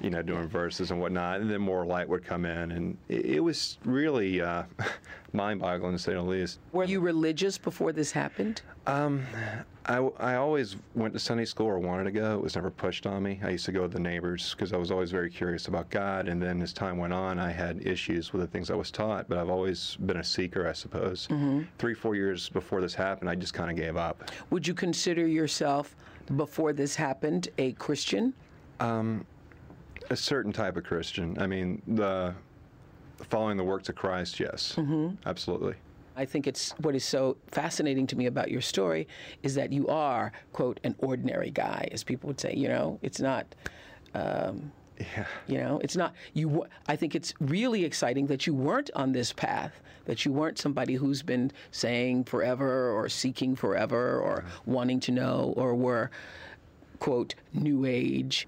you 0.03 0.09
know, 0.09 0.21
doing 0.21 0.47
verses 0.47 0.91
and 0.91 0.99
whatnot, 0.99 1.39
and 1.39 1.49
then 1.49 1.61
more 1.61 1.85
light 1.85 2.07
would 2.07 2.25
come 2.25 2.45
in, 2.45 2.71
and 2.71 2.97
it, 3.07 3.25
it 3.25 3.39
was 3.39 3.77
really 3.85 4.41
uh, 4.41 4.63
mind-boggling 5.33 5.93
to 5.93 5.97
say 5.97 6.13
the 6.13 6.21
least. 6.21 6.59
Were 6.73 6.83
you 6.83 6.99
religious 6.99 7.57
before 7.57 7.93
this 7.93 8.11
happened? 8.11 8.61
Um, 8.85 9.25
I, 9.85 9.97
I 10.19 10.35
always 10.35 10.75
went 10.93 11.13
to 11.13 11.19
Sunday 11.19 11.45
school 11.45 11.67
or 11.67 11.79
wanted 11.79 12.03
to 12.03 12.11
go. 12.11 12.35
It 12.35 12.41
was 12.41 12.55
never 12.55 12.69
pushed 12.69 13.07
on 13.07 13.23
me. 13.23 13.39
I 13.43 13.51
used 13.51 13.63
to 13.65 13.71
go 13.71 13.83
to 13.83 13.87
the 13.87 13.99
neighbors 13.99 14.53
because 14.53 14.73
I 14.73 14.77
was 14.77 14.91
always 14.91 15.09
very 15.09 15.29
curious 15.29 15.69
about 15.69 15.89
God. 15.89 16.27
And 16.27 16.41
then 16.41 16.61
as 16.61 16.73
time 16.73 16.97
went 16.97 17.13
on, 17.13 17.39
I 17.39 17.49
had 17.51 17.85
issues 17.85 18.33
with 18.33 18.41
the 18.41 18.47
things 18.47 18.71
I 18.71 18.75
was 18.75 18.91
taught. 18.91 19.27
But 19.29 19.37
I've 19.37 19.49
always 19.49 19.97
been 20.05 20.17
a 20.17 20.23
seeker, 20.23 20.67
I 20.67 20.73
suppose. 20.73 21.27
Mm-hmm. 21.27 21.63
Three, 21.79 21.93
four 21.93 22.15
years 22.15 22.49
before 22.49 22.81
this 22.81 22.93
happened, 22.93 23.29
I 23.29 23.35
just 23.35 23.53
kind 23.53 23.69
of 23.69 23.77
gave 23.77 23.97
up. 23.97 24.31
Would 24.49 24.67
you 24.67 24.73
consider 24.73 25.27
yourself, 25.27 25.95
before 26.35 26.73
this 26.73 26.95
happened, 26.95 27.49
a 27.57 27.73
Christian? 27.73 28.33
Um, 28.79 29.25
a 30.09 30.15
certain 30.15 30.51
type 30.51 30.77
of 30.77 30.83
Christian. 30.83 31.37
I 31.39 31.47
mean, 31.47 31.81
the 31.87 32.33
following 33.29 33.57
the 33.57 33.63
works 33.63 33.89
of 33.89 33.95
Christ, 33.95 34.39
yes, 34.39 34.75
mm-hmm. 34.75 35.15
absolutely. 35.25 35.75
I 36.15 36.25
think 36.25 36.45
it's 36.45 36.71
what 36.73 36.95
is 36.95 37.03
so 37.03 37.37
fascinating 37.47 38.05
to 38.07 38.15
me 38.15 38.27
about 38.27 38.51
your 38.51 38.61
story 38.61 39.07
is 39.41 39.55
that 39.55 39.71
you 39.71 39.87
are, 39.87 40.31
quote, 40.51 40.79
an 40.83 40.95
ordinary 40.99 41.49
guy, 41.49 41.87
as 41.91 42.03
people 42.03 42.27
would 42.27 42.39
say. 42.39 42.53
You 42.53 42.67
know, 42.67 42.99
it's 43.01 43.19
not. 43.19 43.55
Um, 44.13 44.71
yeah. 44.99 45.25
You 45.47 45.57
know, 45.57 45.79
it's 45.83 45.95
not 45.95 46.13
you. 46.33 46.65
I 46.87 46.95
think 46.95 47.15
it's 47.15 47.33
really 47.39 47.83
exciting 47.83 48.27
that 48.27 48.45
you 48.45 48.53
weren't 48.53 48.91
on 48.95 49.11
this 49.11 49.33
path. 49.33 49.81
That 50.05 50.23
you 50.23 50.31
weren't 50.31 50.59
somebody 50.59 50.95
who's 50.95 51.23
been 51.23 51.51
saying 51.71 52.25
forever 52.25 52.91
or 52.91 53.09
seeking 53.09 53.55
forever 53.55 54.19
or 54.19 54.45
wanting 54.65 54.99
to 55.01 55.11
know 55.11 55.53
or 55.57 55.73
were, 55.73 56.11
quote, 56.99 57.35
new 57.53 57.85
age 57.85 58.47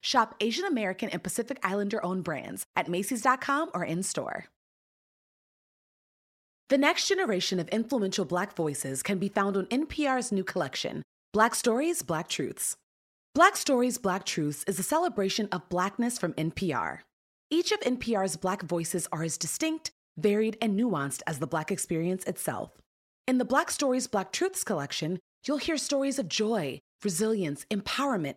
Shop 0.00 0.34
Asian 0.40 0.64
American 0.64 1.08
and 1.10 1.22
Pacific 1.22 1.58
Islander 1.62 2.04
owned 2.04 2.24
brands 2.24 2.64
at 2.74 2.88
Macy's.com 2.88 3.70
or 3.74 3.84
in 3.84 4.02
store. 4.02 4.46
The 6.70 6.78
next 6.78 7.08
generation 7.08 7.58
of 7.58 7.68
influential 7.68 8.24
Black 8.24 8.54
voices 8.54 9.02
can 9.02 9.18
be 9.18 9.28
found 9.28 9.56
on 9.56 9.66
NPR's 9.66 10.30
new 10.30 10.44
collection, 10.44 11.02
Black 11.32 11.54
Stories, 11.54 12.02
Black 12.02 12.28
Truths. 12.28 12.76
Black 13.34 13.56
Stories, 13.56 13.98
Black 13.98 14.24
Truths 14.24 14.64
is 14.68 14.78
a 14.78 14.84
celebration 14.84 15.48
of 15.52 15.68
Blackness 15.68 16.18
from 16.18 16.32
NPR. 16.34 17.00
Each 17.50 17.72
of 17.72 17.80
NPR's 17.80 18.36
Black 18.36 18.62
voices 18.62 19.08
are 19.10 19.24
as 19.24 19.36
distinct, 19.36 19.90
varied, 20.16 20.56
and 20.62 20.78
nuanced 20.78 21.22
as 21.26 21.40
the 21.40 21.46
Black 21.46 21.72
experience 21.72 22.24
itself. 22.24 22.70
In 23.26 23.38
the 23.38 23.44
Black 23.44 23.70
Stories, 23.70 24.06
Black 24.06 24.32
Truths 24.32 24.64
collection, 24.64 25.18
you'll 25.46 25.58
hear 25.58 25.76
stories 25.76 26.18
of 26.20 26.28
joy, 26.28 26.78
resilience, 27.04 27.66
empowerment, 27.70 28.36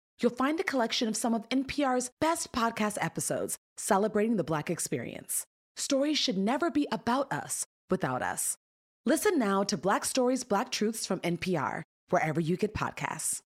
you'll 0.21 0.31
find 0.31 0.59
a 0.59 0.63
collection 0.63 1.07
of 1.07 1.17
some 1.17 1.33
of 1.33 1.47
NPR's 1.49 2.11
best 2.19 2.51
podcast 2.51 2.97
episodes 3.01 3.57
celebrating 3.77 4.37
the 4.37 4.43
Black 4.43 4.69
experience. 4.69 5.45
Stories 5.75 6.17
should 6.17 6.37
never 6.37 6.69
be 6.69 6.87
about 6.91 7.31
us 7.31 7.65
without 7.89 8.21
us. 8.21 8.57
Listen 9.05 9.39
now 9.39 9.63
to 9.63 9.77
Black 9.77 10.05
Stories, 10.05 10.43
Black 10.43 10.69
Truths 10.69 11.05
from 11.05 11.19
NPR, 11.21 11.81
wherever 12.09 12.39
you 12.39 12.55
get 12.55 12.73
podcasts. 12.73 13.41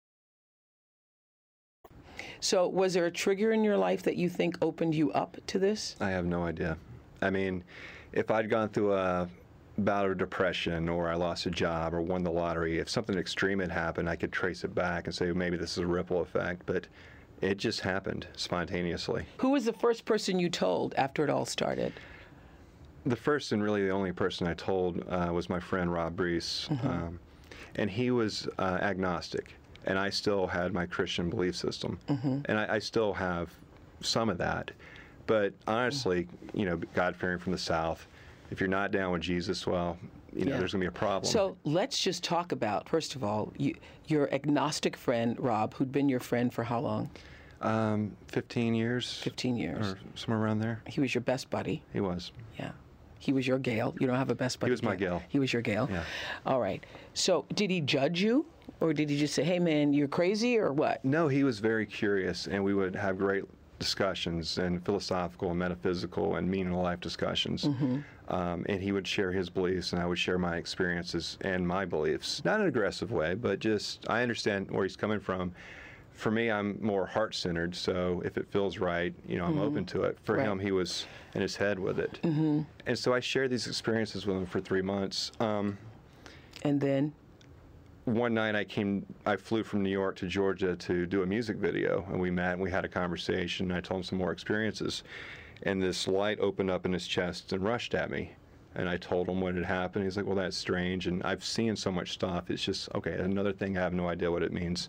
So, 2.41 2.67
was 2.69 2.95
there 2.95 3.07
a 3.07 3.11
trigger 3.11 3.53
in 3.53 3.65
your 3.65 3.77
life 3.77 4.03
that 4.05 4.17
you 4.17 4.29
think 4.29 4.57
opened 4.63 4.95
you 4.95 5.13
up 5.13 5.37
to 5.49 5.59
this? 5.59 5.97
I 6.01 6.11
have 6.11 6.25
no 6.25 6.45
idea. 6.45 6.79
I 7.21 7.31
mean, 7.31 7.65
if 8.13 8.31
I'd 8.31 8.49
gone 8.49 8.69
through 8.69 8.95
a 8.95 9.29
of 9.79 10.19
depression 10.19 10.89
or 10.89 11.09
I 11.09 11.15
lost 11.15 11.47
a 11.47 11.51
job 11.51 11.95
or 11.95 12.01
won 12.01 12.23
the 12.23 12.31
lottery, 12.31 12.79
if 12.79 12.89
something 12.89 13.17
extreme 13.17 13.59
had 13.59 13.71
happened, 13.71 14.09
I 14.09 14.17
could 14.17 14.33
trace 14.33 14.65
it 14.65 14.75
back 14.75 15.07
and 15.07 15.15
say 15.15 15.33
maybe 15.33 15.57
this 15.57 15.73
is 15.73 15.79
a 15.79 15.87
ripple 15.87 16.21
effect. 16.21 16.63
But 16.67 16.87
it 17.41 17.57
just 17.57 17.81
happened 17.81 18.27
spontaneously. 18.37 19.27
Who 19.39 19.51
was 19.51 19.65
the 19.65 19.73
first 19.73 20.05
person 20.05 20.39
you 20.39 20.49
told 20.49 20.95
after 20.95 21.25
it 21.25 21.31
all 21.31 21.45
started? 21.45 21.93
The 23.05 23.17
first 23.17 23.51
and 23.51 23.63
really 23.63 23.83
the 23.83 23.91
only 23.91 24.13
person 24.13 24.47
I 24.47 24.55
told 24.55 25.03
uh, 25.09 25.31
was 25.33 25.49
my 25.49 25.59
friend 25.59 25.93
Rob 25.93 26.17
Brees. 26.17 26.71
Um, 26.85 27.19
and 27.75 27.91
he 27.91 28.11
was 28.13 28.49
uh, 28.59 28.79
agnostic. 28.81 29.55
And 29.87 29.99
I 29.99 30.11
still 30.11 30.47
had 30.47 30.73
my 30.73 30.87
Christian 30.87 31.29
belief 31.29 31.57
system. 31.57 31.99
And 32.47 32.59
I, 32.59 32.75
I 32.75 32.79
still 32.79 33.13
have 33.15 33.51
some 34.01 34.29
of 34.29 34.39
that. 34.39 34.71
But 35.27 35.53
honestly, 35.67 36.29
you 36.55 36.65
know, 36.67 36.77
God 36.95 37.17
fearing 37.17 37.39
from 37.41 37.51
the 37.51 37.59
South, 37.59 38.07
if 38.53 38.61
you're 38.61 38.69
not 38.69 38.93
down 38.93 39.11
with 39.13 39.23
Jesus, 39.23 39.67
well, 39.67 39.97
you 40.35 40.45
know, 40.45 40.53
Yeah. 40.53 40.59
there's 40.59 40.73
going 40.73 40.81
to 40.83 40.91
be 40.91 40.95
a 40.95 40.99
problem. 40.99 41.25
So 41.31 41.57
let's 41.65 41.99
just 41.99 42.23
talk 42.23 42.53
about 42.53 42.89
first 42.89 43.17
of 43.17 43.25
all 43.25 43.53
you, 43.57 43.75
your 44.07 44.33
agnostic 44.33 44.97
friend 44.97 45.37
Rob, 45.41 45.75
who'd 45.75 45.91
been 45.91 46.09
your 46.09 46.21
friend 46.21 46.53
for 46.53 46.63
how 46.63 46.79
long? 46.81 47.11
um, 47.63 48.11
15 48.27 48.75
years. 48.75 49.21
15 49.23 49.57
years. 49.57 49.93
Or 49.93 49.99
somewhere 50.17 50.43
around 50.45 50.59
there. 50.59 50.83
He 50.89 51.01
was 51.01 51.15
your 51.15 51.23
best 51.23 51.49
buddy. 51.49 51.81
He 51.93 52.01
was. 52.01 52.33
Yeah. 52.59 52.73
He 53.21 53.33
was 53.33 53.47
your 53.47 53.61
Gayle. 53.61 53.95
You 54.01 54.09
don't 54.09 54.17
have 54.17 54.31
a 54.31 54.35
best 54.35 54.59
buddy. 54.59 54.71
He 54.71 54.73
was 54.73 54.83
my 54.83 54.97
Gayle. 54.97 55.19
Gayle. 55.21 55.23
He 55.29 55.39
was 55.39 55.53
your 55.53 55.63
Gayle. 55.63 55.89
Yeah. 55.91 56.03
All 56.45 56.61
right. 56.61 56.85
So 57.15 57.45
did 57.55 57.71
he 57.71 57.81
judge 57.81 58.21
you, 58.21 58.45
or 58.81 58.93
did 58.93 59.09
he 59.09 59.17
just 59.17 59.33
say, 59.33 59.45
"Hey, 59.45 59.61
man, 59.61 59.93
you're 59.93 60.09
crazy," 60.09 60.59
or 60.59 60.73
what? 60.73 61.05
No, 61.05 61.29
he 61.29 61.45
was 61.45 61.61
very 61.61 61.87
curious, 61.87 62.49
and 62.49 62.65
we 62.65 62.75
would 62.75 62.97
have 62.97 63.17
great 63.17 63.45
discussions 63.87 64.59
and 64.59 64.85
philosophical 64.85 65.51
and 65.51 65.59
metaphysical 65.59 66.37
and 66.37 66.49
meaning 66.51 66.73
of 66.73 66.79
life 66.81 67.01
discussions. 67.01 67.69
Um, 68.29 68.65
and 68.69 68.81
he 68.81 68.93
would 68.93 69.07
share 69.07 69.33
his 69.33 69.51
beliefs, 69.51 69.93
and 69.93 70.01
I 70.01 70.07
would 70.07 70.19
share 70.19 70.39
my 70.39 70.57
experiences 70.57 71.37
and 71.41 71.67
my 71.67 71.85
beliefs. 71.85 72.43
Not 72.45 72.57
in 72.57 72.63
an 72.63 72.69
aggressive 72.69 73.11
way, 73.11 73.35
but 73.35 73.59
just 73.59 74.09
I 74.09 74.23
understand 74.23 74.71
where 74.71 74.85
he's 74.85 74.97
coming 74.97 75.21
from. 75.21 75.53
For 76.15 76.31
me, 76.31 76.51
I'm 76.51 76.79
more 76.81 77.07
heart 77.07 77.35
centered, 77.35 77.75
so 77.75 78.23
if 78.25 78.37
it 78.39 78.47
feels 78.51 78.79
right, 78.79 79.13
you 79.27 79.39
know, 79.39 79.45
I'm 79.47 79.59
open 79.59 79.85
to 79.87 80.03
it. 80.05 80.19
For 80.25 80.37
Right. 80.37 80.47
him, 80.47 80.61
he 80.61 80.71
was 80.71 81.07
in 81.35 81.41
his 81.41 81.57
head 81.57 81.79
with 81.79 81.99
it. 81.99 82.21
And 82.87 82.99
so 82.99 83.13
I 83.13 83.21
shared 83.21 83.51
these 83.51 83.67
experiences 83.67 84.25
with 84.27 84.37
him 84.37 84.47
for 84.47 84.61
three 84.61 84.83
months. 84.83 85.33
Um, 85.41 85.79
And 86.63 86.81
then, 86.81 87.13
one 88.05 88.35
night 88.35 88.57
I 88.57 88.65
came, 88.65 89.07
I 89.25 89.37
flew 89.37 89.63
from 89.63 89.83
New 89.83 89.91
York 89.91 90.17
to 90.17 90.27
Georgia 90.27 90.75
to 90.75 91.07
do 91.07 91.23
a 91.23 91.27
music 91.27 91.57
video, 91.57 92.05
and 92.11 92.21
we 92.21 92.31
met 92.31 92.55
and 92.55 92.61
we 92.61 92.71
had 92.71 92.85
a 92.85 92.89
conversation. 92.89 93.71
And 93.71 93.77
I 93.77 93.81
told 93.81 94.01
him 94.01 94.05
some 94.05 94.19
more 94.19 94.33
experiences, 94.33 95.05
and 95.63 95.81
this 95.81 96.09
light 96.09 96.41
opened 96.41 96.71
up 96.71 96.85
in 96.85 96.93
his 96.93 97.07
chest 97.07 97.53
and 97.53 97.63
rushed 97.63 97.95
at 97.95 98.11
me, 98.11 98.33
and 98.75 98.89
I 98.89 98.97
told 98.97 99.29
him 99.29 99.41
what 99.41 99.55
had 99.55 99.65
happened. 99.65 100.05
He's 100.05 100.17
like, 100.17 100.27
"Well, 100.27 100.37
that's 100.37 100.57
strange," 100.57 101.07
and 101.07 101.23
I've 101.23 101.45
seen 101.45 101.77
so 101.77 101.93
much 101.93 102.13
stuff. 102.13 102.51
It's 102.51 102.65
just 102.65 102.93
okay. 102.95 103.13
Another 103.13 103.53
thing, 103.53 103.79
I 103.79 103.83
have 103.83 103.95
no 103.95 104.09
idea 104.09 104.31
what 104.31 104.43
it 104.43 104.53
means. 104.53 104.89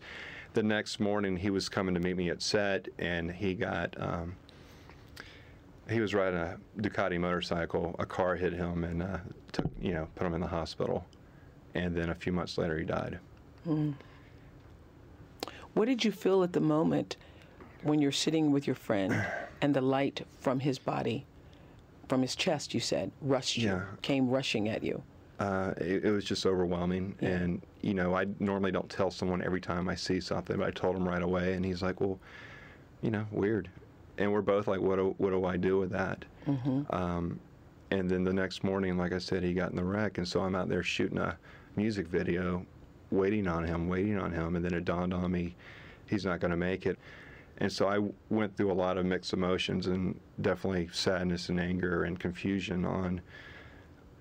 The 0.54 0.64
next 0.64 1.00
morning, 1.00 1.38
he 1.38 1.50
was 1.50 1.70
coming 1.70 1.94
to 1.94 2.00
meet 2.00 2.18
me 2.18 2.30
at 2.30 2.42
set, 2.42 2.88
and 2.98 3.32
he 3.32 3.54
got. 3.54 3.96
Um, 4.02 4.36
he 5.90 6.00
was 6.00 6.14
riding 6.14 6.40
a 6.40 6.58
Ducati 6.80 7.20
motorcycle. 7.20 7.94
A 8.00 8.06
car 8.06 8.36
hit 8.36 8.54
him 8.54 8.86
and 8.86 9.04
uh, 9.04 9.18
took, 9.52 9.66
you 9.82 9.92
know, 9.92 10.08
put 10.16 10.26
him 10.26 10.34
in 10.34 10.40
the 10.40 10.48
hospital. 10.48 11.06
And 11.76 11.96
then 11.96 12.10
a 12.10 12.16
few 12.16 12.32
months 12.32 12.58
later, 12.58 12.78
he 12.78 12.86
died. 12.86 13.20
what 15.74 15.86
did 15.86 16.06
you 16.06 16.12
feel 16.12 16.44
at 16.44 16.54
the 16.54 16.60
moment 16.60 17.18
when 17.82 18.00
you're 18.00 18.12
sitting 18.12 18.52
with 18.52 18.68
your 18.68 18.76
friend 18.76 19.26
and 19.62 19.74
the 19.74 19.82
light 19.82 20.26
from 20.40 20.60
his 20.60 20.78
body, 20.80 21.26
from 22.08 22.22
his 22.22 22.36
chest, 22.36 22.74
you 22.74 22.80
said, 22.80 23.12
rushed 23.22 23.58
you, 23.58 23.70
Yeah. 23.70 23.82
came 24.02 24.30
rushing 24.30 24.70
at 24.70 24.84
you? 24.84 25.02
Uh, 25.40 25.74
it, 25.78 26.06
it 26.06 26.12
was 26.12 26.24
just 26.26 26.46
overwhelming. 26.46 27.16
And, 27.20 27.62
you 27.82 27.94
know, 27.96 28.16
I 28.16 28.28
normally 28.40 28.72
don't 28.72 28.90
tell 28.90 29.10
someone 29.10 29.42
every 29.42 29.60
time 29.60 29.90
I 29.90 29.96
see 29.96 30.22
something, 30.22 30.58
but 30.58 30.68
I 30.68 30.72
told 30.72 30.96
him 30.96 31.08
right 31.08 31.24
away. 31.24 31.54
And 31.54 31.66
he's 31.66 31.82
like, 31.82 32.00
well, 32.00 32.20
you 33.02 33.10
know, 33.12 33.26
weird. 33.32 33.70
And 34.20 34.32
we're 34.32 34.42
both 34.44 34.68
like, 34.68 34.80
what 34.80 34.98
do, 34.98 35.16
what 35.18 35.32
do 35.32 35.44
I 35.46 35.58
do 35.58 35.80
with 35.80 35.90
that? 35.90 36.24
Um, 36.92 37.40
and 37.92 38.10
then 38.10 38.24
the 38.24 38.32
next 38.32 38.64
morning, 38.64 38.96
like 38.98 39.12
I 39.12 39.18
said, 39.18 39.44
he 39.44 39.54
got 39.54 39.72
in 39.72 39.76
the 39.76 39.84
wreck. 39.84 40.18
And 40.20 40.28
so 40.28 40.42
I'm 40.42 40.56
out 40.56 40.70
there 40.70 40.84
shooting 40.84 41.18
a 41.18 41.36
music 41.76 42.08
video, 42.08 42.66
waiting 43.12 43.48
on 43.48 43.64
him, 43.64 43.88
waiting 43.88 44.20
on 44.20 44.32
him. 44.32 44.56
And 44.56 44.64
then 44.64 44.74
it 44.74 44.86
dawned 44.86 45.14
on 45.14 45.32
me, 45.32 45.56
he's 46.08 46.26
not 46.26 46.40
going 46.40 46.52
to 46.52 46.58
make 46.58 46.86
it. 46.86 46.98
And 47.58 47.72
so 47.72 47.88
I 47.88 48.00
went 48.34 48.58
through 48.58 48.72
a 48.72 48.74
lot 48.74 48.98
of 48.98 49.06
mixed 49.06 49.34
emotions 49.34 49.88
and 49.88 50.20
definitely 50.42 50.90
sadness 50.92 51.50
and 51.50 51.60
anger 51.60 52.04
and 52.04 52.20
confusion 52.20 52.84
on. 52.86 53.22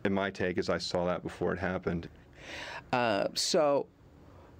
And 0.04 0.14
my 0.14 0.30
take 0.30 0.58
is 0.58 0.68
I 0.68 0.78
saw 0.78 1.06
that 1.06 1.22
before 1.22 1.52
it 1.52 1.58
happened. 1.58 2.08
Uh, 2.92 3.28
so, 3.34 3.86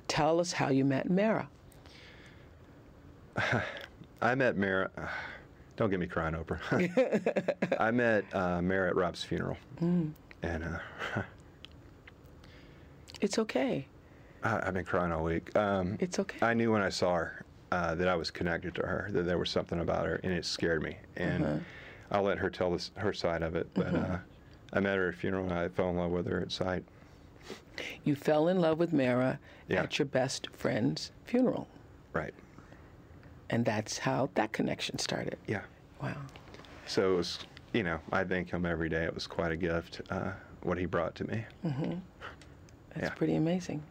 tell 0.09 0.41
us 0.41 0.53
how 0.53 0.69
you 0.69 0.85
met 0.85 1.11
Mara. 1.11 1.49
I 4.23 4.35
met 4.35 4.57
Mara. 4.57 4.91
Don't 5.77 5.91
get 5.91 5.99
me 5.99 6.07
crying, 6.07 6.35
Oprah. 6.35 6.61
I 7.81 7.91
met 7.91 8.25
uh, 8.35 8.63
Mara 8.63 8.91
at 8.91 8.97
Rob's 8.97 9.25
funeral, 9.25 9.57
and 9.81 10.65
uh, 10.65 10.79
It's 13.23 13.39
okay. 13.39 13.87
I, 14.43 14.61
I've 14.67 14.75
been 14.75 14.85
crying 14.85 15.13
all 15.13 15.23
week. 15.25 15.57
Um, 15.57 15.97
It's 16.01 16.19
okay. 16.19 16.45
I 16.45 16.53
knew 16.55 16.73
when 16.73 16.83
I 16.83 16.89
saw 16.89 17.15
her 17.15 17.45
uh, 17.71 17.95
that 17.95 18.09
I 18.09 18.17
was 18.17 18.31
connected 18.31 18.75
to 18.75 18.83
her, 18.83 19.09
that 19.13 19.23
there 19.23 19.39
was 19.39 19.49
something 19.49 19.81
about 19.81 20.05
her, 20.07 20.21
and 20.25 20.33
it 20.33 20.45
scared 20.45 20.83
me. 20.83 20.97
And 21.17 21.65
I'll 22.11 22.25
let 22.25 22.37
her 22.39 22.51
tell 22.51 22.73
this, 22.73 22.91
her 22.97 23.13
side 23.13 23.43
of 23.43 23.55
it. 23.55 23.69
But 23.75 23.95
uh, 23.95 24.19
I 24.73 24.81
met 24.81 24.97
her 24.97 25.09
at 25.09 25.15
a 25.15 25.17
funeral, 25.17 25.45
and 25.45 25.55
I 25.55 25.69
fell 25.69 25.89
in 25.91 25.97
love 25.97 26.11
with 26.11 26.27
her 26.27 26.41
at 26.41 26.51
sight. 26.51 26.85
You 28.05 28.15
fell 28.17 28.49
in 28.49 28.61
love 28.61 28.79
with 28.79 28.93
Mara 28.93 29.39
Yeah. 29.69 29.85
at 29.85 29.99
your 29.99 30.07
best 30.07 30.49
friend's 30.53 31.13
funeral. 31.25 31.69
Right. 32.13 32.35
And 33.51 33.65
that's 33.65 33.99
how 33.99 34.31
that 34.35 34.53
connection 34.53 34.99
started. 34.99 35.39
Yeah. 35.47 35.63
Wow. 36.03 36.17
So 36.87 37.15
it 37.15 37.17
was 37.17 37.39
you 37.73 37.83
know, 37.83 37.99
I 38.13 38.23
thank 38.25 38.51
him 38.51 38.67
every 38.67 38.91
day. 38.91 39.05
It 39.05 39.15
was 39.15 39.27
quite 39.27 39.51
a 39.53 39.57
gift 39.57 40.03
uh, 40.11 40.33
what 40.63 40.77
he 40.77 40.85
brought 40.85 41.15
to 41.17 41.25
me. 41.25 41.43
That's 42.95 43.09
Yeah. 43.09 43.15
pretty 43.15 43.37
amazing. 43.37 43.83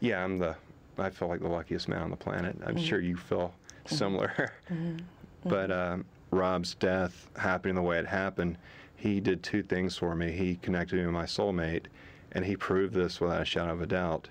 Yeah, 0.00 0.22
I'm 0.22 0.38
the. 0.38 0.56
I 0.98 1.10
feel 1.10 1.28
like 1.28 1.40
the 1.40 1.48
luckiest 1.48 1.88
man 1.88 2.02
on 2.02 2.10
the 2.10 2.16
planet. 2.16 2.56
I'm 2.64 2.74
mm-hmm. 2.74 2.84
sure 2.84 3.00
you 3.00 3.16
feel 3.16 3.54
mm-hmm. 3.84 3.94
similar. 3.94 4.52
Mm-hmm. 4.70 5.48
but 5.48 5.70
um, 5.70 6.04
Rob's 6.30 6.74
death 6.74 7.30
happening 7.36 7.74
the 7.76 7.82
way 7.82 7.98
it 7.98 8.06
happened, 8.06 8.58
he 8.96 9.20
did 9.20 9.42
two 9.42 9.62
things 9.62 9.96
for 9.96 10.14
me. 10.14 10.32
He 10.32 10.56
connected 10.56 10.96
me 10.96 11.04
with 11.06 11.14
my 11.14 11.24
soulmate, 11.24 11.86
and 12.32 12.44
he 12.44 12.56
proved 12.56 12.92
this 12.92 13.20
without 13.20 13.40
a 13.40 13.44
shadow 13.44 13.72
of 13.72 13.80
a 13.80 13.86
doubt. 13.86 14.28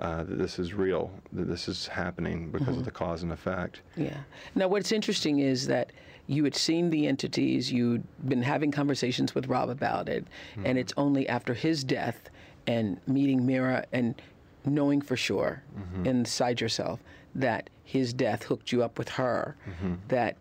Uh, 0.00 0.24
that 0.24 0.36
this 0.36 0.58
is 0.58 0.74
real, 0.74 1.10
that 1.32 1.48
this 1.48 1.68
is 1.68 1.86
happening 1.86 2.50
because 2.50 2.76
of 2.76 2.84
the 2.84 2.90
cause 2.90 3.22
and 3.22 3.30
effect. 3.32 3.80
Yeah. 3.96 4.18
Now, 4.56 4.66
what's 4.66 4.90
interesting 4.90 5.38
is 5.38 5.68
that 5.68 5.92
you 6.26 6.42
had 6.44 6.56
seen 6.56 6.90
the 6.90 7.06
entities, 7.06 7.70
you'd 7.70 8.02
been 8.28 8.42
having 8.42 8.72
conversations 8.72 9.34
with 9.34 9.46
Rob 9.46 9.70
about 9.70 10.08
it, 10.08 10.26
and 10.64 10.78
it's 10.78 10.92
only 10.96 11.28
after 11.28 11.54
his 11.54 11.84
death 11.84 12.28
and 12.66 13.00
meeting 13.06 13.46
Mara 13.46 13.84
and 13.92 14.14
knowing 14.64 15.00
for 15.02 15.16
sure 15.16 15.62
inside 16.04 16.60
yourself 16.60 17.00
that 17.34 17.68
his 17.84 18.12
death 18.14 18.42
hooked 18.44 18.72
you 18.72 18.82
up 18.82 18.98
with 18.98 19.08
her 19.10 19.56
that 20.08 20.36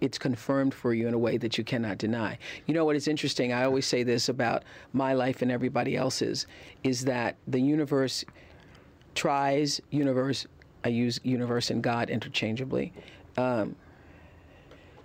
it's 0.00 0.18
confirmed 0.18 0.74
for 0.74 0.92
you 0.92 1.08
in 1.08 1.14
a 1.14 1.18
way 1.18 1.38
that 1.38 1.56
you 1.56 1.64
cannot 1.64 1.96
deny. 1.98 2.38
You 2.66 2.74
know 2.74 2.84
what 2.84 2.96
is 2.96 3.08
interesting? 3.08 3.52
I 3.52 3.64
always 3.64 3.86
say 3.86 4.02
this 4.02 4.28
about 4.28 4.62
my 4.92 5.14
life 5.14 5.40
and 5.42 5.50
everybody 5.50 5.96
else's 5.96 6.46
is 6.84 7.04
that 7.06 7.36
the 7.48 7.58
universe 7.60 8.24
tries, 9.14 9.80
universe, 9.90 10.46
I 10.84 10.88
use 10.90 11.18
universe 11.24 11.70
and 11.70 11.82
God 11.82 12.10
interchangeably, 12.10 12.92
um, 13.38 13.74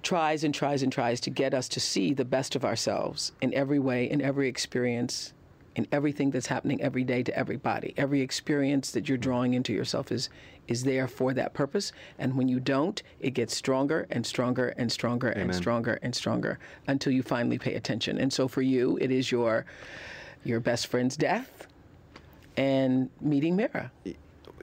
tries 0.04 0.44
and 0.44 0.54
tries 0.54 0.84
and 0.84 0.92
tries 0.92 1.22
to 1.22 1.30
get 1.30 1.54
us 1.54 1.70
to 1.70 1.80
see 1.80 2.14
the 2.14 2.26
best 2.26 2.56
of 2.56 2.66
ourselves 2.66 3.32
in 3.42 3.54
every 3.54 3.80
way, 3.80 4.10
in 4.10 4.22
every 4.22 4.48
experience, 4.50 5.34
in 5.76 5.88
everything 5.92 6.32
that's 6.32 6.48
happening 6.48 6.82
every 6.82 7.04
day 7.04 7.24
to 7.24 7.36
everybody. 7.38 7.94
Every 7.98 8.22
experience 8.22 8.92
that 8.92 9.08
you're 9.08 9.18
drawing 9.18 9.54
into 9.54 9.74
yourself 9.74 10.12
is 10.12 10.30
is 10.68 10.84
there 10.84 11.08
for 11.08 11.34
that 11.34 11.54
purpose. 11.54 11.92
And 12.20 12.38
when 12.38 12.48
you 12.48 12.60
don't, 12.60 13.02
it 13.20 13.32
gets 13.32 13.56
stronger 13.56 14.06
and 14.10 14.26
stronger 14.26 14.70
and 14.78 14.92
stronger 14.92 15.30
and 15.30 15.54
stronger 15.54 16.00
and 16.02 16.16
stronger 16.16 16.60
until 16.88 17.12
you 17.12 17.24
finally 17.24 17.58
pay 17.58 17.74
attention. 17.76 18.18
And 18.18 18.32
so 18.32 18.48
for 18.48 18.62
you, 18.62 18.98
it 19.02 19.12
is 19.12 19.32
your 19.32 19.66
your 20.44 20.60
best 20.60 20.88
friend's 20.88 21.16
death 21.18 21.68
and 22.58 23.10
meeting 23.22 23.56
Mara. 23.56 23.92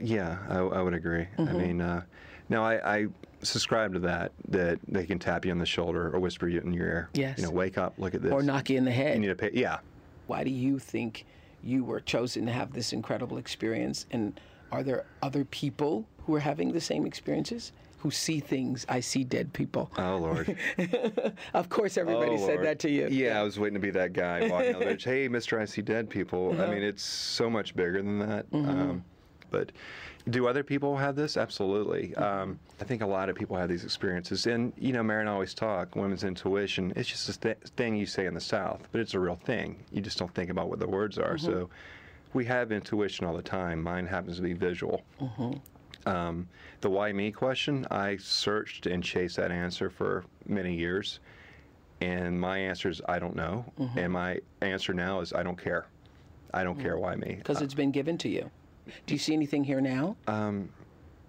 Yeah, 0.00 0.38
I, 0.49 0.59
I 0.59 0.83
would 0.83 0.95
agree. 0.95 1.27
I 1.38 1.41
Mm-hmm. 1.43 1.59
mean, 1.59 1.81
uh, 1.81 2.03
now 2.49 2.65
I, 2.65 2.97
I 2.99 3.07
subscribe 3.43 3.93
to 3.95 3.99
that, 4.00 4.33
that 4.49 4.79
they 4.88 5.05
can 5.07 5.19
tap 5.19 5.45
you 5.45 5.50
on 5.53 5.59
the 5.59 5.67
shoulder 5.67 6.15
or 6.15 6.19
whisper 6.21 6.49
you 6.49 6.61
in 6.61 6.73
your 6.73 6.87
ear. 6.87 7.11
Yes. 7.15 7.38
You 7.38 7.45
know, 7.45 7.50
wake 7.50 7.79
up, 7.79 7.95
look 7.99 8.15
at 8.15 8.23
this. 8.23 8.33
Or 8.33 8.43
knock 8.43 8.71
you 8.71 8.77
in 8.79 8.85
the 8.85 8.91
head. 8.91 9.15
You 9.15 9.21
need 9.21 9.27
to 9.29 9.35
pay. 9.35 9.50
Yeah. 9.53 9.79
Why 10.29 10.45
do 10.45 10.51
you 10.51 10.79
think 10.79 11.25
you 11.63 11.83
were 11.83 12.01
chosen 12.01 12.47
to 12.47 12.53
have 12.53 12.73
this 12.73 12.93
incredible 12.93 13.39
experience? 13.39 14.07
And 14.13 14.39
are 14.71 14.83
there 14.83 15.05
other 15.23 15.45
people 15.47 16.07
who 16.25 16.35
are 16.35 16.41
having 16.41 16.73
the 16.73 16.81
same 16.81 17.07
experiences? 17.07 17.73
Who 18.01 18.13
see 18.13 18.39
things? 18.39 18.87
I 18.89 19.01
see 19.01 19.25
dead 19.25 19.53
people. 19.53 19.91
Oh, 19.99 20.19
Lord. 20.19 20.57
Of 21.55 21.69
course, 21.69 21.97
everybody 21.97 22.33
Oh, 22.33 22.47
said 22.47 22.63
that 22.63 22.79
to 22.81 22.91
you. 22.91 23.09
Yeah, 23.11 23.41
I 23.41 23.43
was 23.43 23.59
waiting 23.59 23.75
to 23.75 23.81
be 23.81 23.91
that 23.91 24.13
guy 24.13 24.47
walking 24.49 24.79
the 24.79 24.87
beach. 24.87 25.03
Hey, 25.05 25.27
Mister, 25.27 25.59
I 25.59 25.65
see 25.65 25.83
dead 25.83 26.09
people. 26.09 26.61
I 26.61 26.67
mean, 26.67 26.83
it's 26.83 27.03
so 27.03 27.51
much 27.51 27.75
bigger 27.75 28.01
than 28.03 28.19
that. 28.21 28.47
Um, 28.53 29.05
but 29.50 29.73
do 30.31 30.47
other 30.47 30.62
people 30.62 30.97
have 30.97 31.17
this? 31.17 31.37
Absolutely. 31.37 32.14
Um, 32.17 32.59
I 32.81 32.85
think 32.85 33.02
a 33.02 33.07
lot 33.07 33.28
of 33.28 33.37
people 33.37 33.57
have 33.57 33.69
these 33.69 33.85
experiences. 33.85 34.47
And 34.47 34.73
you 34.78 34.93
know, 34.93 35.02
Mara 35.02 35.21
and 35.21 35.28
I 35.28 35.33
always 35.33 35.55
talk 35.55 35.97
women's 35.97 36.25
intuition. 36.25 36.93
It's 36.97 37.09
just 37.09 37.28
a 37.28 37.38
th- 37.38 37.59
thing 37.76 37.97
you 37.97 38.07
say 38.07 38.26
in 38.26 38.35
the 38.35 38.40
South, 38.40 38.87
but 38.93 39.00
it's 39.00 39.14
a 39.14 39.21
real 39.21 39.37
thing. 39.37 39.85
You 39.93 40.00
just 40.00 40.19
don't 40.19 40.33
think 40.35 40.50
about 40.50 40.69
what 40.69 40.78
the 40.78 40.88
words 40.88 41.19
are. 41.19 41.38
So 41.38 41.50
mm-hmm. 41.50 41.73
we 42.35 42.45
have 42.47 42.73
intuition 42.73 43.26
all 43.26 43.35
the 43.35 43.43
time. 43.43 43.83
Mine 43.83 44.07
happens 44.07 44.37
to 44.37 44.43
be 44.43 44.52
visual. 44.52 45.02
Mm-hmm. 45.21 46.09
Um, 46.09 46.49
the 46.81 46.90
why 46.90 47.12
me 47.12 47.31
question, 47.33 47.87
I 47.90 48.16
searched 48.16 48.87
and 48.87 49.03
chased 49.03 49.37
that 49.37 49.51
answer 49.51 49.90
for 49.90 50.25
many 50.46 50.75
years. 50.75 51.20
And 52.01 52.40
my 52.40 52.59
answer 52.59 52.88
is 52.88 53.03
I 53.09 53.18
don't 53.18 53.35
know. 53.35 53.64
Mm-hmm. 53.79 53.99
And 53.99 54.12
my 54.12 54.40
answer 54.61 54.94
now 54.94 55.20
is 55.20 55.33
I 55.33 55.42
don't 55.42 55.61
care. 55.61 55.87
I 56.55 56.64
don't 56.64 56.79
mm. 56.79 56.83
care 56.83 56.96
why 56.96 57.14
me. 57.16 57.35
Because 57.35 57.61
uh, 57.61 57.64
it's 57.64 57.75
been 57.75 57.90
given 57.90 58.16
to 58.18 58.29
you. 58.29 58.51
Do 59.07 59.14
you 59.14 59.18
see 59.18 59.33
anything 59.33 59.64
here 59.64 59.81
now? 59.81 60.16
Um, 60.27 60.68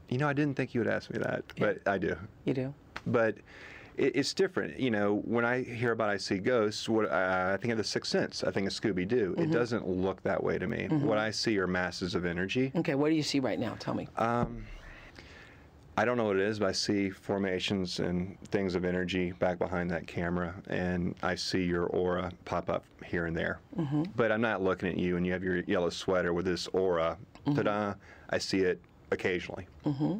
you 0.09 0.17
know, 0.17 0.27
I 0.27 0.33
didn't 0.33 0.55
think 0.55 0.73
you 0.73 0.81
would 0.81 0.89
ask 0.89 1.11
me 1.11 1.19
that, 1.19 1.43
but 1.57 1.79
I 1.87 1.97
do. 1.97 2.15
you 2.45 2.53
do. 2.53 2.73
But 3.05 3.35
it, 3.97 4.15
it's 4.15 4.33
different. 4.33 4.79
You 4.79 4.91
know, 4.91 5.21
when 5.25 5.45
I 5.45 5.61
hear 5.63 5.91
about 5.91 6.09
I 6.09 6.17
see 6.17 6.39
ghosts, 6.39 6.89
what 6.89 7.11
uh, 7.11 7.51
I 7.53 7.57
think 7.57 7.71
of 7.71 7.77
the 7.77 7.83
Sixth 7.83 8.11
Sense. 8.11 8.43
I 8.43 8.51
think 8.51 8.67
of 8.67 8.73
Scooby 8.73 9.07
Doo. 9.07 9.35
It 9.37 9.43
mm-hmm. 9.43 9.51
doesn't 9.51 9.87
look 9.87 10.21
that 10.23 10.43
way 10.43 10.57
to 10.57 10.67
me. 10.67 10.87
Mm-hmm. 10.89 11.05
What 11.05 11.17
I 11.17 11.31
see 11.31 11.57
are 11.59 11.67
masses 11.67 12.15
of 12.15 12.25
energy. 12.25 12.71
Okay, 12.75 12.95
what 12.95 13.09
do 13.09 13.15
you 13.15 13.23
see 13.23 13.39
right 13.39 13.59
now? 13.59 13.75
Tell 13.79 13.93
me. 13.93 14.07
Um, 14.17 14.65
I 15.99 16.05
don't 16.05 16.15
know 16.15 16.23
what 16.23 16.37
it 16.37 16.43
is, 16.43 16.59
but 16.59 16.69
I 16.69 16.71
see 16.71 17.09
formations 17.09 17.99
and 17.99 18.39
things 18.51 18.73
of 18.73 18.85
energy 18.85 19.33
back 19.33 19.59
behind 19.59 19.91
that 19.91 20.07
camera, 20.07 20.55
and 20.69 21.13
I 21.21 21.35
see 21.35 21.61
your 21.61 21.87
aura 21.87 22.31
pop 22.45 22.69
up 22.69 22.85
here 23.05 23.25
and 23.25 23.35
there. 23.35 23.59
Mm-hmm. 23.77 24.03
But 24.15 24.31
I'm 24.31 24.39
not 24.39 24.61
looking 24.61 24.87
at 24.87 24.95
you, 24.95 25.17
and 25.17 25.25
you 25.25 25.33
have 25.33 25.43
your 25.43 25.57
yellow 25.57 25.89
sweater 25.89 26.31
with 26.33 26.45
this 26.45 26.67
aura. 26.67 27.17
Ta-da! 27.55 27.93
I 28.29 28.37
see 28.37 28.59
it 28.59 28.81
occasionally. 29.11 29.67
Mm-hmm. 29.85 30.17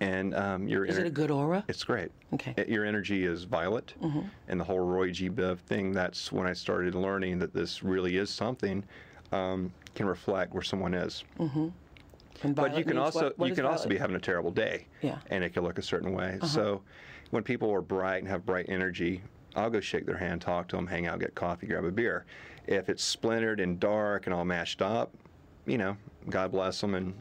And 0.00 0.34
um, 0.34 0.66
your 0.66 0.84
Is 0.84 0.98
it 0.98 1.06
a 1.06 1.10
good 1.10 1.30
aura? 1.30 1.64
It's 1.68 1.84
great. 1.84 2.10
Okay. 2.34 2.54
Uh, 2.58 2.64
Your 2.66 2.84
energy 2.84 3.24
is 3.24 3.44
violet, 3.44 3.94
mm-hmm. 4.02 4.22
and 4.48 4.58
the 4.58 4.64
whole 4.64 4.80
Roy 4.80 5.12
G. 5.12 5.30
Biv 5.30 5.58
thing. 5.58 5.92
That's 5.92 6.32
when 6.32 6.46
I 6.46 6.54
started 6.54 6.94
learning 6.96 7.38
that 7.38 7.52
this 7.54 7.84
really 7.84 8.16
is 8.16 8.28
something 8.28 8.82
um, 9.30 9.72
can 9.94 10.06
reflect 10.06 10.52
where 10.54 10.62
someone 10.62 10.92
is. 10.94 11.22
And 11.38 12.54
But 12.56 12.76
you 12.76 12.84
can 12.84 12.98
also 12.98 13.24
what- 13.26 13.38
what 13.38 13.48
you 13.48 13.54
can 13.54 13.64
also 13.64 13.88
be 13.88 13.96
having 13.96 14.16
a 14.16 14.20
terrible 14.20 14.50
day, 14.50 14.86
Yeah. 15.02 15.12
Uh-huh. 15.12 15.20
and 15.28 15.44
it 15.44 15.50
can 15.54 15.62
look 15.62 15.78
a 15.78 15.82
certain 15.82 16.12
way. 16.12 16.38
So 16.44 16.82
when 17.30 17.44
people 17.44 17.70
are 17.72 17.82
bright 17.82 18.18
and 18.18 18.28
have 18.28 18.44
bright 18.44 18.66
energy, 18.68 19.22
I'll 19.54 19.70
go 19.70 19.80
shake 19.80 20.06
their 20.06 20.16
hand, 20.16 20.40
talk 20.40 20.66
to 20.68 20.76
them, 20.76 20.86
hang 20.88 21.06
out, 21.06 21.20
get 21.20 21.34
coffee, 21.36 21.66
grab 21.68 21.84
a 21.84 21.92
beer. 21.92 22.24
If 22.66 22.88
it's 22.88 23.04
splintered 23.04 23.60
and 23.60 23.78
dark 23.78 24.26
and 24.26 24.34
all 24.34 24.44
mashed 24.44 24.82
up, 24.82 25.14
you 25.66 25.78
know, 25.78 25.96
God 26.28 26.52
bless 26.52 26.80
them 26.80 26.94
and 26.94 27.14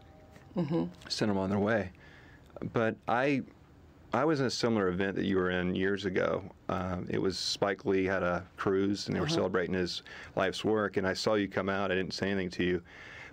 Mm-hmm. 0.57 0.83
send 1.07 1.31
them 1.31 1.37
on 1.37 1.49
their 1.49 1.59
way. 1.59 1.91
But 2.73 2.95
I. 3.07 3.41
I 4.13 4.25
was 4.25 4.41
in 4.41 4.45
a 4.45 4.49
similar 4.51 4.89
event 4.89 5.15
that 5.15 5.23
you 5.23 5.37
were 5.37 5.51
in 5.51 5.73
years 5.73 6.03
ago. 6.03 6.43
Um, 6.67 7.07
it 7.09 7.17
was 7.21 7.37
Spike 7.39 7.85
Lee 7.85 8.03
had 8.03 8.23
a 8.23 8.45
cruise 8.57 9.07
and 9.07 9.15
they 9.15 9.21
were 9.21 9.25
Uh-huh. 9.25 9.35
celebrating 9.35 9.73
his 9.73 10.03
life's 10.35 10.65
work. 10.65 10.97
And 10.97 11.07
I 11.07 11.13
saw 11.13 11.35
you 11.35 11.47
come 11.47 11.69
out. 11.69 11.93
I 11.93 11.95
didn't 11.95 12.13
say 12.13 12.29
anything 12.29 12.49
to 12.49 12.63
you, 12.65 12.81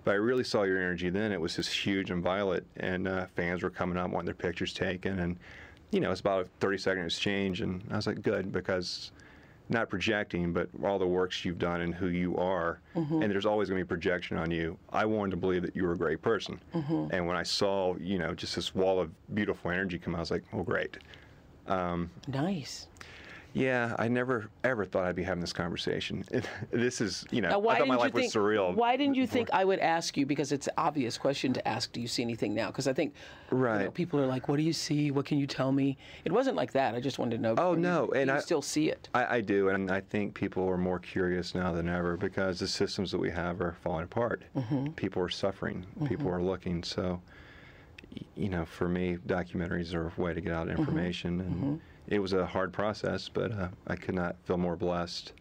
but 0.05 0.11
I 0.11 0.13
really 0.13 0.45
saw 0.45 0.63
your 0.63 0.77
energy 0.77 1.09
then. 1.09 1.33
It 1.33 1.41
was 1.41 1.57
just 1.57 1.69
huge 1.73 2.11
and 2.11 2.23
violet, 2.23 2.65
and 2.77 3.09
uh, 3.09 3.25
fans 3.35 3.61
were 3.61 3.69
coming 3.69 3.97
up 3.97 4.09
wanting 4.09 4.27
their 4.27 4.33
pictures 4.35 4.73
taken. 4.73 5.19
And 5.19 5.37
you 5.91 5.99
know, 5.99 6.11
it's 6.11 6.21
about 6.21 6.45
a 6.45 6.49
30 6.61 6.77
second 6.77 7.03
exchange. 7.03 7.59
And 7.59 7.83
I 7.91 7.97
was 7.97 8.07
like, 8.07 8.21
good, 8.21 8.53
because 8.53 9.11
not 9.69 9.89
projecting, 9.89 10.51
but 10.51 10.67
all 10.83 10.97
the 10.97 11.07
works 11.07 11.45
you've 11.45 11.59
done 11.59 11.81
and 11.81 11.93
who 11.93 12.07
you 12.07 12.35
are, 12.37 12.81
mm-hmm. 12.95 13.21
and 13.21 13.31
there's 13.31 13.45
always 13.45 13.69
going 13.69 13.79
to 13.79 13.85
be 13.85 13.87
projection 13.87 14.37
on 14.37 14.49
you. 14.49 14.77
I 14.91 15.05
wanted 15.05 15.31
to 15.31 15.37
believe 15.37 15.61
that 15.61 15.75
you 15.75 15.83
were 15.83 15.93
a 15.93 15.97
great 15.97 16.21
person, 16.21 16.59
mm-hmm. 16.73 17.07
and 17.11 17.27
when 17.27 17.37
I 17.37 17.43
saw, 17.43 17.95
you 17.97 18.17
know, 18.17 18.33
just 18.33 18.55
this 18.55 18.73
wall 18.73 18.99
of 18.99 19.11
beautiful 19.35 19.71
energy 19.71 19.99
come 19.99 20.15
out, 20.15 20.17
I 20.17 20.21
was 20.21 20.31
like, 20.31 20.43
oh, 20.53 20.63
great. 20.63 20.97
Um, 21.67 22.09
nice. 22.27 22.87
Yeah, 23.53 23.95
I 23.97 24.07
never 24.07 24.47
ever 24.63 24.85
thought 24.85 25.05
I'd 25.05 25.15
be 25.15 25.23
having 25.23 25.41
this 25.41 25.53
conversation. 25.53 26.23
this 26.71 27.01
is, 27.01 27.25
you 27.31 27.41
know, 27.41 27.49
Now, 27.49 27.59
why 27.59 27.75
I 27.75 27.79
thought 27.79 27.87
my 27.87 27.95
life 27.95 28.13
you 28.13 28.21
was 28.21 28.31
think? 28.31 28.33
surreal. 28.45 28.75
Why 28.75 28.95
didn't 28.95 29.15
you 29.15 29.25
think 29.25 29.49
I 29.51 29.65
would 29.65 29.79
ask 29.79 30.15
you? 30.17 30.25
Because 30.27 30.51
it's 30.51 30.67
an 30.67 30.73
obvious 30.77 31.17
question 31.17 31.51
to 31.53 31.67
ask. 31.67 31.91
Do 31.91 31.99
you 31.99 32.07
see 32.07 32.21
anything 32.21 32.53
now? 32.53 32.67
Because 32.67 32.87
I 32.87 32.93
think, 32.93 33.15
you 33.51 33.57
know, 33.57 33.63
Right. 33.63 33.93
people 33.93 34.19
are 34.19 34.27
like, 34.27 34.47
"What 34.47 34.57
do 34.57 34.63
you 34.63 34.71
see? 34.73 35.09
What 35.09 35.25
can 35.25 35.39
you 35.39 35.47
tell 35.47 35.71
me?" 35.71 35.97
It 36.25 36.31
wasn't 36.31 36.57
like 36.57 36.73
that. 36.73 36.93
I 36.93 36.99
just 36.99 37.17
wanted 37.17 37.37
to 37.37 37.41
know. 37.41 37.55
Oh, 37.57 37.73
you- 37.73 37.79
no, 37.79 38.05
do 38.07 38.13
and 38.19 38.29
you 38.29 38.35
I- 38.35 38.39
still 38.39 38.61
see 38.61 38.89
it. 38.89 39.09
I, 39.15 39.37
I 39.37 39.41
do, 39.41 39.69
and 39.69 39.89
I 39.89 40.01
think 40.01 40.35
people 40.35 40.67
are 40.69 40.77
more 40.77 40.99
curious 40.99 41.55
now 41.55 41.71
than 41.71 41.89
ever 41.89 42.17
because 42.17 42.59
the 42.59 42.67
systems 42.67 43.11
that 43.11 43.19
we 43.19 43.31
have 43.31 43.61
are 43.61 43.75
falling 43.81 44.03
apart. 44.03 44.43
Mm-hmm. 44.55 44.89
People 44.91 45.23
are 45.23 45.29
suffering. 45.29 45.85
People 46.05 46.29
are 46.29 46.41
looking. 46.41 46.83
So, 46.83 47.19
you 48.35 48.49
know, 48.49 48.65
for 48.65 48.87
me, 48.87 49.17
documentaries 49.25 49.93
are 49.95 50.11
a 50.15 50.21
way 50.21 50.33
to 50.35 50.41
get 50.41 50.53
out 50.53 50.67
Mm-hmm. 50.67 50.79
information, 50.79 51.41
and 51.41 51.81
it 52.09 52.19
was 52.19 52.33
a 52.33 52.45
hard 52.45 52.73
process, 52.73 53.29
but 53.29 53.51
uh, 53.51 53.69
I 53.87 53.95
could 53.95 54.15
not 54.15 54.35
feel 54.43 54.57
more 54.57 54.75
blessed 54.75 55.33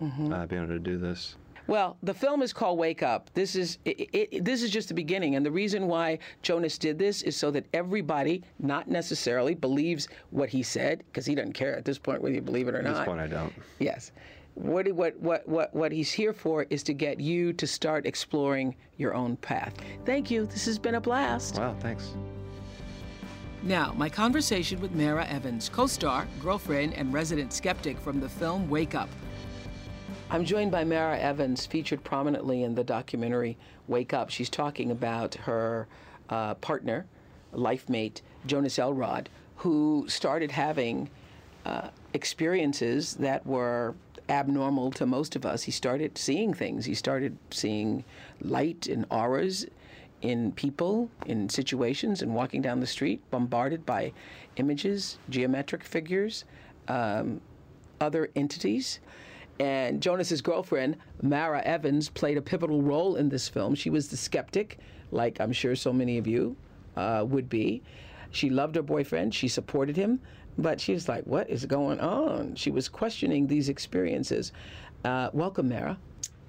Mm-hmm. 0.00 0.32
uh, 0.32 0.46
being 0.46 0.62
able 0.62 0.72
to 0.72 0.78
do 0.78 0.96
this. 0.96 1.36
Well, 1.66 1.98
the 2.02 2.14
film 2.14 2.40
is 2.40 2.54
called 2.54 2.78
Wake 2.78 3.02
Up. 3.02 3.28
This 3.34 3.54
is 3.54 3.76
it, 3.84 4.08
it, 4.14 4.44
this 4.46 4.62
is 4.62 4.70
just 4.70 4.88
the 4.88 4.94
beginning, 4.94 5.34
and 5.36 5.44
the 5.44 5.50
reason 5.50 5.86
why 5.88 6.20
Jonas 6.40 6.78
did 6.78 6.98
this 6.98 7.20
is 7.20 7.36
so 7.36 7.50
that 7.50 7.66
everybody, 7.74 8.42
not 8.58 8.88
necessarily, 8.88 9.54
believes 9.54 10.08
what 10.30 10.48
he 10.48 10.62
said, 10.62 11.04
because 11.06 11.26
he 11.26 11.34
doesn't 11.34 11.52
care 11.52 11.76
at 11.76 11.84
this 11.84 11.98
point 11.98 12.22
whether 12.22 12.34
you 12.34 12.40
believe 12.40 12.66
it 12.66 12.74
or 12.74 12.80
not. 12.80 12.92
At 12.92 12.96
this 13.00 13.04
point, 13.04 13.20
I 13.20 13.26
don't. 13.26 13.52
Yes. 13.78 14.12
What, 14.54 14.90
what, 14.92 15.18
what, 15.20 15.46
what, 15.46 15.74
what 15.74 15.92
he's 15.92 16.10
here 16.10 16.32
for 16.32 16.66
is 16.70 16.82
to 16.84 16.94
get 16.94 17.20
you 17.20 17.52
to 17.52 17.66
start 17.66 18.06
exploring 18.06 18.74
your 18.96 19.12
own 19.12 19.36
path. 19.36 19.74
Thank 20.06 20.30
you. 20.30 20.46
This 20.46 20.64
has 20.64 20.78
been 20.78 20.94
a 20.94 21.00
blast. 21.00 21.58
Wow, 21.58 21.76
thanks. 21.78 22.14
Now, 23.62 23.92
my 23.94 24.08
conversation 24.08 24.80
with 24.80 24.94
Mara 24.94 25.26
Evans, 25.26 25.68
co 25.68 25.86
star, 25.86 26.26
girlfriend, 26.40 26.94
and 26.94 27.12
resident 27.12 27.52
skeptic 27.52 27.98
from 27.98 28.18
the 28.18 28.28
film 28.28 28.70
Wake 28.70 28.94
Up. 28.94 29.10
I'm 30.30 30.46
joined 30.46 30.70
by 30.70 30.82
Mara 30.82 31.18
Evans, 31.18 31.66
featured 31.66 32.02
prominently 32.02 32.62
in 32.62 32.74
the 32.74 32.84
documentary 32.84 33.58
Wake 33.86 34.14
Up. 34.14 34.30
She's 34.30 34.48
talking 34.48 34.90
about 34.90 35.34
her 35.34 35.86
uh, 36.30 36.54
partner, 36.54 37.04
life 37.52 37.86
mate, 37.90 38.22
Jonas 38.46 38.78
Elrod, 38.78 39.28
who 39.56 40.06
started 40.08 40.52
having 40.52 41.10
uh, 41.66 41.88
experiences 42.14 43.14
that 43.16 43.46
were 43.46 43.94
abnormal 44.30 44.90
to 44.92 45.04
most 45.04 45.36
of 45.36 45.44
us. 45.44 45.64
He 45.64 45.72
started 45.72 46.16
seeing 46.16 46.54
things. 46.54 46.86
He 46.86 46.94
started 46.94 47.36
seeing 47.50 48.04
light 48.40 48.86
and 48.86 49.04
auras 49.10 49.66
in 50.22 50.52
people, 50.52 51.10
in 51.26 51.48
situations, 51.48 52.22
and 52.22 52.34
walking 52.34 52.62
down 52.62 52.80
the 52.80 52.86
street, 52.86 53.22
bombarded 53.30 53.86
by 53.86 54.12
images, 54.56 55.18
geometric 55.28 55.84
figures, 55.84 56.44
um, 56.88 57.40
other 58.00 58.30
entities. 58.36 59.00
And 59.58 60.00
Jonas's 60.00 60.40
girlfriend, 60.40 60.96
Mara 61.22 61.60
Evans, 61.62 62.08
played 62.08 62.38
a 62.38 62.42
pivotal 62.42 62.82
role 62.82 63.16
in 63.16 63.28
this 63.28 63.48
film. 63.48 63.74
She 63.74 63.90
was 63.90 64.08
the 64.08 64.16
skeptic, 64.16 64.78
like 65.10 65.40
I'm 65.40 65.52
sure 65.52 65.76
so 65.76 65.92
many 65.92 66.18
of 66.18 66.26
you 66.26 66.56
uh, 66.96 67.24
would 67.28 67.48
be. 67.48 67.82
She 68.30 68.48
loved 68.48 68.76
her 68.76 68.82
boyfriend, 68.82 69.34
she 69.34 69.48
supported 69.48 69.96
him, 69.96 70.20
but 70.56 70.80
she 70.80 70.92
was 70.92 71.08
like, 71.08 71.24
What 71.24 71.50
is 71.50 71.66
going 71.66 72.00
on? 72.00 72.54
She 72.54 72.70
was 72.70 72.88
questioning 72.88 73.46
these 73.46 73.68
experiences. 73.68 74.52
Uh, 75.04 75.30
welcome, 75.32 75.68
Mara. 75.68 75.98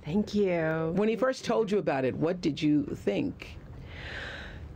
Thank 0.04 0.34
you. 0.34 0.94
When 0.96 1.10
he 1.10 1.16
first 1.16 1.46
told 1.46 1.72
you 1.72 1.78
about 1.78 2.06
it, 2.06 2.16
what 2.16 2.42
did 2.42 2.62
you 2.62 2.86
think? 2.86 3.58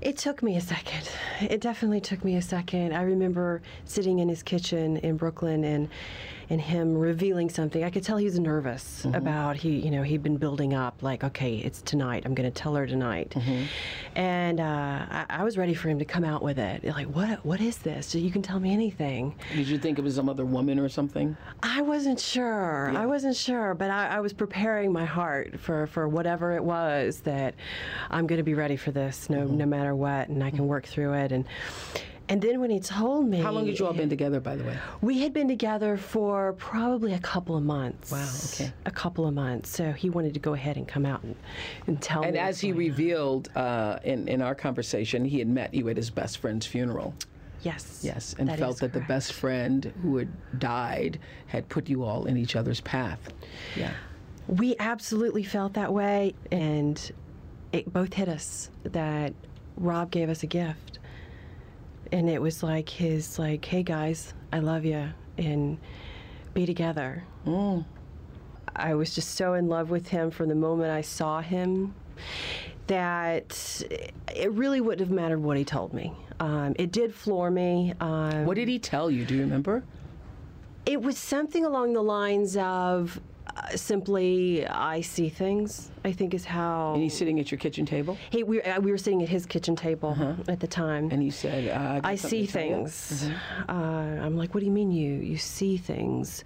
It 0.01 0.17
took 0.17 0.43
me 0.43 0.55
a 0.57 0.61
second. 0.61 1.09
It 1.41 1.61
definitely 1.61 2.01
took 2.01 2.23
me 2.23 2.35
a 2.35 2.41
second. 2.41 2.93
I 2.93 3.01
remember 3.03 3.61
sitting 3.85 4.19
in 4.19 4.29
his 4.29 4.43
kitchen 4.43 4.97
in 4.97 5.17
Brooklyn 5.17 5.63
and 5.63 5.89
and 6.49 6.61
him 6.61 6.97
revealing 6.97 7.49
something. 7.49 7.83
I 7.83 7.89
could 7.89 8.03
tell 8.03 8.17
he 8.17 8.25
was 8.25 8.39
nervous 8.39 9.03
mm-hmm. 9.03 9.15
about 9.15 9.57
he, 9.57 9.77
you 9.77 9.91
know, 9.91 10.03
he'd 10.03 10.23
been 10.23 10.37
building 10.37 10.73
up 10.73 11.01
like, 11.01 11.23
okay, 11.23 11.57
it's 11.57 11.81
tonight. 11.81 12.23
I'm 12.25 12.33
going 12.33 12.49
to 12.49 12.61
tell 12.61 12.75
her 12.75 12.85
tonight. 12.85 13.31
Mm-hmm. 13.31 13.63
And 14.15 14.59
uh, 14.59 14.63
I, 15.09 15.25
I, 15.29 15.43
was 15.43 15.57
ready 15.57 15.73
for 15.73 15.89
him 15.89 15.99
to 15.99 16.05
come 16.05 16.23
out 16.23 16.41
with 16.41 16.57
it. 16.57 16.83
Like, 16.83 17.07
what? 17.07 17.45
What 17.45 17.61
is 17.61 17.77
this? 17.79 18.15
You 18.15 18.31
can 18.31 18.41
tell 18.41 18.59
me 18.59 18.73
anything. 18.73 19.35
Did 19.53 19.67
you 19.67 19.77
think 19.77 19.97
it 19.99 20.01
was 20.01 20.15
some 20.15 20.29
other 20.29 20.45
woman 20.45 20.79
or 20.79 20.89
something? 20.89 21.35
I 21.63 21.81
wasn't 21.81 22.19
sure. 22.19 22.89
Yeah. 22.91 23.01
I 23.01 23.05
wasn't 23.05 23.35
sure, 23.35 23.73
but 23.73 23.89
I, 23.89 24.07
I 24.07 24.19
was 24.19 24.33
preparing 24.33 24.91
my 24.91 25.05
heart 25.05 25.59
for 25.59 25.87
for 25.87 26.07
whatever 26.07 26.53
it 26.53 26.63
was 26.63 27.19
that 27.21 27.55
I'm 28.09 28.27
going 28.27 28.37
to 28.37 28.43
be 28.43 28.53
ready 28.53 28.77
for 28.77 28.91
this, 28.91 29.29
no 29.29 29.45
mm-hmm. 29.45 29.57
no 29.57 29.65
matter 29.65 29.95
what, 29.95 30.29
and 30.29 30.43
I 30.43 30.51
can 30.51 30.67
work 30.67 30.85
through 30.85 31.13
it 31.13 31.31
and. 31.31 31.45
And 32.27 32.41
then 32.41 32.59
when 32.59 32.71
he 32.71 32.79
told 32.79 33.27
me. 33.27 33.39
How 33.39 33.51
long 33.51 33.67
had 33.67 33.77
you 33.77 33.85
all 33.85 33.93
been 33.93 34.09
together, 34.09 34.39
by 34.39 34.55
the 34.55 34.63
way? 34.63 34.77
We 35.01 35.19
had 35.19 35.31
been 35.31 35.47
together 35.47 35.95
for 35.95 36.53
probably 36.53 37.13
a 37.13 37.19
couple 37.19 37.55
of 37.55 37.63
months. 37.63 38.11
Wow, 38.11 38.29
okay. 38.53 38.73
A 38.85 38.91
couple 38.91 39.27
of 39.27 39.33
months. 39.33 39.69
So 39.69 39.91
he 39.91 40.09
wanted 40.09 40.33
to 40.33 40.39
go 40.39 40.53
ahead 40.53 40.77
and 40.77 40.87
come 40.87 41.05
out 41.05 41.23
and, 41.23 41.35
and 41.85 42.01
tell 42.01 42.23
and 42.23 42.33
me. 42.33 42.39
And 42.39 42.47
as 42.47 42.59
he 42.59 42.71
revealed 42.71 43.49
uh, 43.55 43.99
in, 44.03 44.27
in 44.27 44.41
our 44.41 44.55
conversation, 44.55 45.23
he 45.23 45.37
had 45.37 45.47
met 45.47 45.73
you 45.73 45.87
at 45.89 45.97
his 45.97 46.09
best 46.09 46.39
friend's 46.39 46.65
funeral. 46.65 47.13
Yes. 47.61 48.01
Yes, 48.03 48.35
and 48.37 48.49
that 48.49 48.59
felt 48.59 48.77
that 48.77 48.91
correct. 48.91 49.07
the 49.07 49.13
best 49.13 49.33
friend 49.33 49.91
who 50.01 50.17
had 50.17 50.59
died 50.59 51.19
had 51.47 51.67
put 51.69 51.89
you 51.89 52.03
all 52.03 52.25
in 52.25 52.37
each 52.37 52.55
other's 52.55 52.81
path. 52.81 53.19
Yeah. 53.75 53.91
We 54.47 54.75
absolutely 54.79 55.43
felt 55.43 55.73
that 55.73 55.91
way, 55.91 56.35
and 56.51 57.11
it 57.71 57.91
both 57.91 58.13
hit 58.13 58.29
us 58.29 58.69
that 58.83 59.33
Rob 59.77 60.11
gave 60.11 60.29
us 60.29 60.43
a 60.43 60.47
gift 60.47 60.94
and 62.11 62.29
it 62.29 62.41
was 62.41 62.63
like 62.63 62.89
his 62.89 63.39
like 63.39 63.63
hey 63.65 63.83
guys 63.83 64.33
i 64.53 64.59
love 64.59 64.85
you 64.85 65.09
and 65.37 65.77
be 66.53 66.65
together. 66.65 67.23
Mm. 67.45 67.85
i 68.75 68.93
was 68.93 69.13
just 69.13 69.35
so 69.35 69.53
in 69.55 69.67
love 69.67 69.89
with 69.89 70.07
him 70.07 70.31
from 70.31 70.47
the 70.47 70.55
moment 70.55 70.91
i 70.91 71.01
saw 71.01 71.41
him 71.41 71.93
that 72.87 73.83
it 74.35 74.51
really 74.51 74.81
wouldn't 74.81 75.07
have 75.07 75.15
mattered 75.15 75.39
what 75.39 75.57
he 75.57 75.65
told 75.65 75.93
me. 75.93 76.13
Um, 76.39 76.75
it 76.77 76.91
did 76.91 77.15
floor 77.15 77.49
me 77.49 77.93
um, 77.99 78.45
what 78.45 78.55
did 78.55 78.67
he 78.67 78.77
tell 78.77 79.09
you? 79.09 79.25
Do 79.25 79.35
you 79.35 79.41
remember? 79.41 79.83
It 80.85 81.01
was 81.01 81.17
something 81.17 81.65
along 81.65 81.93
the 81.93 82.03
lines 82.03 82.57
of 82.57 83.19
uh, 83.55 83.75
simply 83.75 84.67
I 84.67 85.01
see 85.01 85.29
things. 85.29 85.91
I 86.03 86.11
think 86.11 86.33
is 86.33 86.45
how. 86.45 86.93
And 86.93 87.03
he's 87.03 87.17
sitting 87.17 87.39
at 87.39 87.51
your 87.51 87.57
kitchen 87.57 87.85
table. 87.85 88.17
He 88.29 88.43
we, 88.43 88.61
uh, 88.61 88.79
we 88.81 88.91
were 88.91 88.97
sitting 88.97 89.23
at 89.23 89.29
his 89.29 89.45
kitchen 89.45 89.75
table 89.75 90.09
uh-huh. 90.09 90.33
at 90.47 90.59
the 90.59 90.67
time. 90.67 91.09
And 91.11 91.21
he 91.21 91.29
said, 91.29 91.69
uh, 91.69 92.01
"I, 92.03 92.11
I 92.11 92.15
see 92.15 92.45
things." 92.45 93.25
Mm-hmm. 93.25 93.69
Uh, 93.69 94.25
I'm 94.25 94.37
like, 94.37 94.53
"What 94.53 94.59
do 94.59 94.65
you 94.65 94.71
mean 94.71 94.91
you 94.91 95.13
you 95.13 95.37
see 95.37 95.77
things?" 95.77 96.43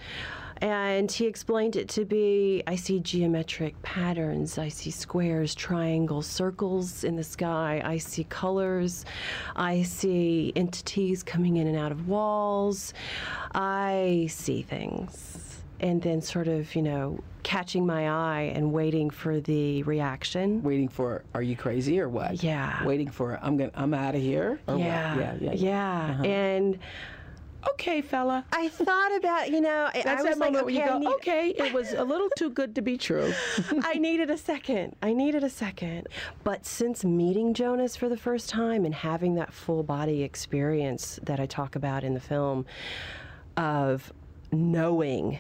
And 0.61 1.09
he 1.09 1.25
explained 1.25 1.77
it 1.77 1.87
to 1.89 2.03
be 2.03 2.63
I 2.67 2.75
see 2.75 2.99
geometric 2.99 3.81
patterns, 3.81 4.57
I 4.57 4.67
see 4.67 4.91
squares, 4.91 5.55
triangles, 5.55 6.27
circles 6.27 7.05
in 7.05 7.15
the 7.15 7.23
sky, 7.23 7.81
I 7.83 7.97
see 7.97 8.25
colors, 8.25 9.05
I 9.55 9.83
see 9.83 10.51
entities 10.57 11.23
coming 11.23 11.55
in 11.55 11.67
and 11.67 11.77
out 11.77 11.93
of 11.93 12.09
walls, 12.09 12.93
I 13.53 14.27
see 14.29 14.61
things 14.61 15.48
and 15.79 16.01
then 16.01 16.21
sort 16.21 16.47
of, 16.47 16.75
you 16.75 16.81
know, 16.81 17.19
catching 17.43 17.85
my 17.85 18.09
eye 18.09 18.51
and 18.53 18.71
waiting 18.71 19.09
for 19.09 19.39
the 19.39 19.83
reaction. 19.83 20.61
Waiting 20.61 20.89
for, 20.89 21.23
are 21.33 21.41
you 21.41 21.55
crazy 21.55 21.99
or 21.99 22.09
what? 22.09 22.43
Yeah. 22.43 22.83
Waiting 22.85 23.09
for, 23.09 23.39
I'm 23.41 23.57
going 23.57 23.71
to 23.71 23.79
I'm 23.79 23.93
out 23.93 24.15
of 24.15 24.21
here? 24.21 24.59
Yeah. 24.67 24.77
yeah. 24.77 25.17
Yeah. 25.17 25.35
Yeah. 25.39 25.53
Yeah. 25.53 26.11
Uh-huh. 26.11 26.23
And, 26.23 26.79
okay, 27.71 28.01
fella. 28.01 28.45
I 28.51 28.67
thought 28.67 29.15
about, 29.15 29.51
you 29.51 29.61
know, 29.61 29.89
That's 29.93 30.05
I 30.05 30.15
was 30.15 30.23
that 30.23 30.37
like, 30.37 30.51
moment 30.51 30.65
okay, 30.65 30.77
where 30.77 30.85
you 30.85 30.91
go, 30.91 30.97
need... 30.97 31.15
okay, 31.15 31.49
it 31.49 31.73
was 31.73 31.93
a 31.93 32.03
little 32.03 32.29
too 32.37 32.49
good 32.49 32.75
to 32.75 32.81
be 32.81 32.97
true. 32.97 33.33
I 33.83 33.95
needed 33.95 34.29
a 34.29 34.37
second. 34.37 34.95
I 35.01 35.13
needed 35.13 35.43
a 35.43 35.49
second. 35.49 36.07
But 36.43 36.65
since 36.65 37.05
meeting 37.05 37.53
Jonas 37.53 37.95
for 37.95 38.09
the 38.09 38.17
first 38.17 38.49
time 38.49 38.85
and 38.85 38.93
having 38.93 39.35
that 39.35 39.53
full 39.53 39.83
body 39.83 40.23
experience 40.23 41.19
that 41.23 41.39
I 41.39 41.45
talk 41.45 41.75
about 41.75 42.03
in 42.03 42.13
the 42.13 42.19
film 42.19 42.65
of 43.55 44.11
knowing 44.51 45.39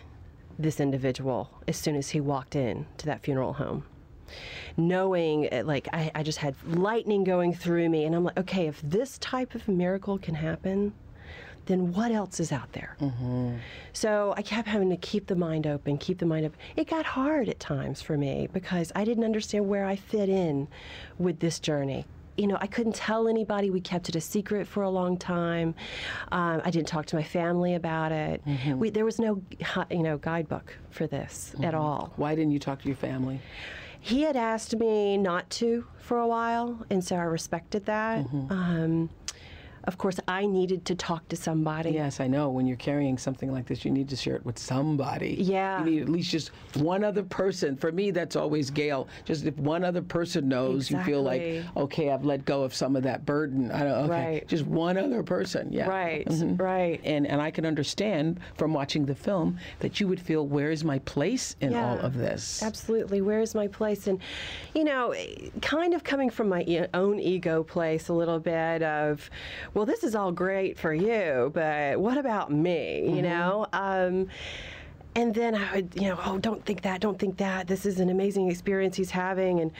this 0.59 0.81
individual 0.81 1.49
as 1.67 1.77
soon 1.77 1.95
as 1.95 2.09
he 2.09 2.19
walked 2.19 2.55
in 2.55 2.85
to 2.97 3.05
that 3.05 3.23
funeral 3.23 3.53
home. 3.53 3.85
Knowing 4.77 5.51
uh, 5.51 5.63
like 5.65 5.87
I, 5.91 6.11
I, 6.13 6.21
just 6.21 6.37
had 6.37 6.53
lightning 6.67 7.23
going 7.23 7.51
through 7.51 7.89
me 7.89 8.05
and 8.05 8.15
i'm 8.15 8.23
like 8.23 8.37
okay 8.37 8.67
if 8.67 8.79
this 8.83 9.17
type 9.17 9.55
of 9.55 9.67
miracle 9.67 10.19
can 10.19 10.35
happen 10.35 10.93
then 11.65 11.93
what 11.93 12.11
else 12.11 12.39
is 12.39 12.51
out 12.51 12.71
there? 12.73 12.95
Mm-hmm. 13.01 13.55
so 13.91 14.35
i 14.37 14.43
kept 14.43 14.67
having 14.67 14.91
to 14.91 14.97
keep 14.97 15.25
the 15.25 15.35
mind 15.35 15.65
open 15.65 15.97
keep 15.97 16.19
the 16.19 16.27
mind 16.27 16.45
open. 16.45 16.59
It 16.75 16.87
got 16.87 17.05
hard 17.07 17.49
at 17.49 17.59
times 17.59 18.03
for 18.03 18.19
me 18.19 18.47
because 18.53 18.91
i 18.95 19.03
didn't 19.03 19.23
understand 19.23 19.67
where 19.67 19.85
i 19.85 19.95
fit 19.95 20.29
in 20.29 20.67
with 21.17 21.39
this 21.39 21.59
journey 21.59 22.05
you 22.39 22.47
know, 22.47 22.57
I 22.61 22.67
couldn't 22.67 22.95
tell 22.95 23.27
anybody. 23.27 23.69
We 23.69 23.81
kept 23.81 24.09
it 24.09 24.15
a 24.15 24.21
secret 24.21 24.67
for 24.67 24.83
a 24.83 24.89
long 24.89 25.17
time. 25.17 25.75
Um, 26.31 26.61
I 26.63 26.71
didn't 26.71 26.87
talk 26.87 27.05
to 27.07 27.15
my 27.15 27.23
family 27.23 27.75
about 27.75 28.11
it. 28.11 28.43
Mm-hmm. 28.45 28.79
We, 28.79 28.89
there 28.89 29.05
was 29.05 29.19
no, 29.19 29.41
you 29.91 30.03
know, 30.03 30.17
guidebook 30.17 30.77
for 30.89 31.05
this 31.05 31.51
mm-hmm. 31.53 31.65
at 31.65 31.75
all. 31.75 32.13
Why 32.15 32.35
didn't 32.35 32.51
you 32.51 32.59
talk 32.59 32.81
to 32.81 32.87
your 32.87 32.97
family? 32.97 33.41
He 34.01 34.21
had 34.21 34.37
asked 34.37 34.75
me 34.77 35.17
not 35.17 35.49
to 35.51 35.85
for 35.99 36.19
a 36.19 36.27
while, 36.27 36.85
and 36.89 37.03
so 37.03 37.17
I 37.17 37.23
respected 37.23 37.85
that. 37.85 38.25
Mm-hmm. 38.25 38.51
Um, 38.51 39.09
of 39.89 39.97
course, 39.97 40.19
I 40.27 40.45
needed 40.45 40.85
to 40.85 40.93
talk 40.93 41.27
to 41.29 41.35
somebody. 41.35 41.89
Yes, 41.89 42.19
I 42.19 42.27
know. 42.27 42.49
When 42.49 42.67
you're 42.67 42.77
carrying 42.77 43.17
something 43.17 43.51
like 43.51 43.65
this, 43.65 43.83
you 43.83 43.89
need 43.89 44.07
to 44.09 44.15
share 44.15 44.35
it 44.35 44.45
with 44.45 44.59
somebody. 44.59 45.35
Yeah. 45.39 45.83
You 45.83 45.89
need 45.89 46.01
at 46.03 46.09
least 46.09 46.29
just 46.29 46.51
one 46.75 47.03
other 47.03 47.23
person. 47.23 47.75
For 47.75 47.91
me, 47.91 48.11
that's 48.11 48.35
always 48.35 48.69
Gayle. 48.69 49.07
Just 49.25 49.45
if 49.45 49.57
one 49.57 49.83
other 49.83 50.03
person 50.03 50.47
knows, 50.47 50.91
exactly. 50.91 50.97
you 50.99 51.17
feel 51.17 51.23
like, 51.23 51.63
okay, 51.75 52.11
I've 52.11 52.23
let 52.23 52.45
go 52.45 52.61
of 52.61 52.75
some 52.75 52.95
of 52.95 53.01
that 53.01 53.25
burden. 53.25 53.71
I 53.71 53.79
don't, 53.79 54.03
okay. 54.03 54.11
Right. 54.11 54.47
Just 54.47 54.67
one 54.67 54.95
other 54.95 55.23
person. 55.23 55.73
Yeah. 55.73 55.87
Right. 55.87 56.27
Mm-hmm. 56.27 56.57
Right. 56.57 57.01
And 57.03 57.25
and 57.25 57.41
I 57.41 57.49
can 57.49 57.65
understand 57.65 58.39
from 58.57 58.73
watching 58.73 59.07
the 59.07 59.15
film 59.15 59.57
that 59.79 59.99
you 59.99 60.07
would 60.07 60.21
feel, 60.21 60.45
where 60.45 60.69
is 60.69 60.83
my 60.83 60.99
place 60.99 61.55
in 61.61 61.71
yeah, 61.71 61.89
all 61.89 61.97
of 61.97 62.15
this? 62.15 62.61
Absolutely. 62.61 63.21
Where 63.21 63.41
is 63.41 63.55
my 63.55 63.67
place? 63.67 64.05
And, 64.05 64.21
you 64.75 64.83
know, 64.83 65.15
kind 65.63 65.95
of 65.95 66.03
coming 66.03 66.29
from 66.29 66.47
my 66.47 66.87
own 66.93 67.19
ego 67.19 67.63
place 67.63 68.09
a 68.09 68.13
little 68.13 68.39
bit 68.39 68.83
of, 68.83 69.31
well, 69.79 69.85
this 69.85 70.03
is 70.03 70.13
all 70.13 70.33
great 70.33 70.77
for 70.77 70.93
you, 70.93 71.51
but 71.53 71.97
what 72.01 72.17
about 72.17 72.51
me? 72.51 73.03
Mm-hmm. 73.05 73.15
You 73.15 73.21
know? 73.21 73.65
Um, 73.71 74.27
and 75.15 75.33
then 75.33 75.55
I 75.55 75.75
would, 75.75 75.95
you 75.95 76.09
know, 76.09 76.19
oh, 76.25 76.37
don't 76.37 76.65
think 76.65 76.81
that, 76.81 76.99
don't 76.99 77.17
think 77.17 77.37
that. 77.37 77.67
This 77.67 77.85
is 77.85 78.01
an 78.01 78.09
amazing 78.09 78.51
experience 78.51 78.97
he's 78.97 79.11
having, 79.11 79.61
and 79.61 79.71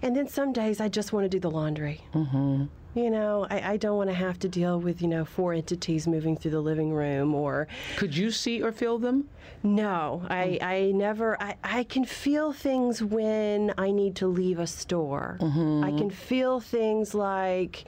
and 0.00 0.14
then 0.14 0.28
some 0.28 0.52
days 0.52 0.80
I 0.80 0.88
just 0.88 1.12
want 1.12 1.24
to 1.24 1.28
do 1.28 1.40
the 1.40 1.50
laundry. 1.50 2.02
Mm-hmm. 2.14 2.66
You 2.94 3.10
know, 3.10 3.48
I, 3.50 3.72
I 3.72 3.76
don't 3.78 3.96
want 3.96 4.10
to 4.10 4.14
have 4.14 4.38
to 4.38 4.48
deal 4.48 4.78
with 4.78 5.02
you 5.02 5.08
know 5.08 5.24
four 5.24 5.54
entities 5.54 6.06
moving 6.06 6.36
through 6.36 6.52
the 6.52 6.60
living 6.60 6.92
room 6.92 7.34
or. 7.34 7.66
Could 7.96 8.16
you 8.16 8.30
see 8.30 8.62
or 8.62 8.70
feel 8.70 8.98
them? 8.98 9.28
No, 9.64 10.22
I, 10.30 10.58
I 10.62 10.92
never. 10.92 11.40
I, 11.42 11.56
I 11.64 11.82
can 11.82 12.04
feel 12.04 12.52
things 12.52 13.02
when 13.02 13.74
I 13.76 13.90
need 13.90 14.14
to 14.16 14.28
leave 14.28 14.60
a 14.60 14.68
store. 14.68 15.36
Mm-hmm. 15.40 15.82
I 15.84 15.90
can 15.98 16.10
feel 16.10 16.60
things 16.60 17.12
like 17.12 17.84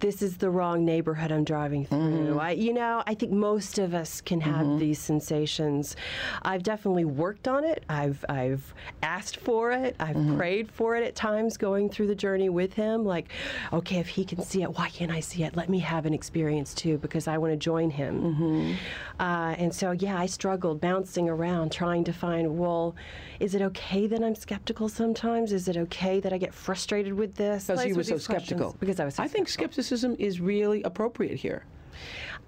this 0.00 0.20
is 0.22 0.36
the 0.36 0.50
wrong 0.50 0.84
neighborhood 0.84 1.32
I'm 1.32 1.44
driving 1.44 1.86
through. 1.86 1.98
Mm-hmm. 1.98 2.38
I, 2.40 2.50
you 2.52 2.72
know, 2.72 3.02
I 3.06 3.14
think 3.14 3.32
most 3.32 3.78
of 3.78 3.94
us 3.94 4.20
can 4.20 4.40
have 4.40 4.78
these 4.78 4.98
sensations. 4.98 5.96
I've 6.42 6.62
definitely 6.62 7.04
worked 7.04 7.48
on 7.48 7.64
it. 7.64 7.84
I've 7.88 8.24
I've 8.28 8.74
asked 9.02 9.36
for 9.38 9.72
it. 9.72 9.96
I've 10.00 10.16
Mm-hmm. 10.16 10.36
prayed 10.38 10.70
for 10.70 10.96
it 10.96 11.04
at 11.04 11.14
times 11.14 11.56
going 11.58 11.90
through 11.90 12.06
the 12.06 12.14
journey 12.14 12.48
with 12.48 12.72
him. 12.72 13.04
Like, 13.04 13.28
okay, 13.72 13.98
if 13.98 14.08
he 14.08 14.24
can 14.24 14.42
see 14.42 14.62
it, 14.62 14.70
why 14.78 14.88
can't 14.88 15.12
I 15.12 15.20
see 15.20 15.44
it? 15.44 15.56
Let 15.56 15.68
me 15.68 15.78
have 15.80 16.06
an 16.06 16.14
experience 16.14 16.72
too, 16.72 16.96
because 16.98 17.28
I 17.28 17.36
want 17.36 17.52
to 17.52 17.56
join 17.56 17.90
him. 17.90 18.22
Mm-hmm. 18.22 18.72
Uh, 19.20 19.54
and 19.58 19.74
so, 19.74 19.92
yeah, 19.92 20.18
I 20.18 20.26
struggled 20.26 20.80
bouncing 20.80 21.28
around 21.28 21.70
trying 21.70 22.02
to 22.04 22.12
find. 22.12 22.58
Well, 22.58 22.96
is 23.40 23.54
it 23.54 23.60
okay 23.62 24.06
that 24.06 24.22
I'm 24.22 24.34
skeptical 24.34 24.88
sometimes? 24.88 25.52
Is 25.52 25.68
it 25.68 25.76
okay 25.76 26.18
that 26.20 26.32
I 26.32 26.38
get 26.38 26.54
frustrated 26.54 27.12
with 27.12 27.34
this? 27.34 27.66
Because 27.66 27.84
you 27.84 27.94
were 27.94 28.02
so 28.04 28.16
skeptical. 28.18 28.74
Because 28.80 28.98
I 28.98 29.04
was. 29.04 29.16
So 29.16 29.22
I 29.22 29.28
think 29.28 29.48
skeptical. 29.48 29.85
Skepticism 29.86 30.16
is 30.18 30.40
really 30.40 30.82
appropriate 30.82 31.38
here. 31.38 31.64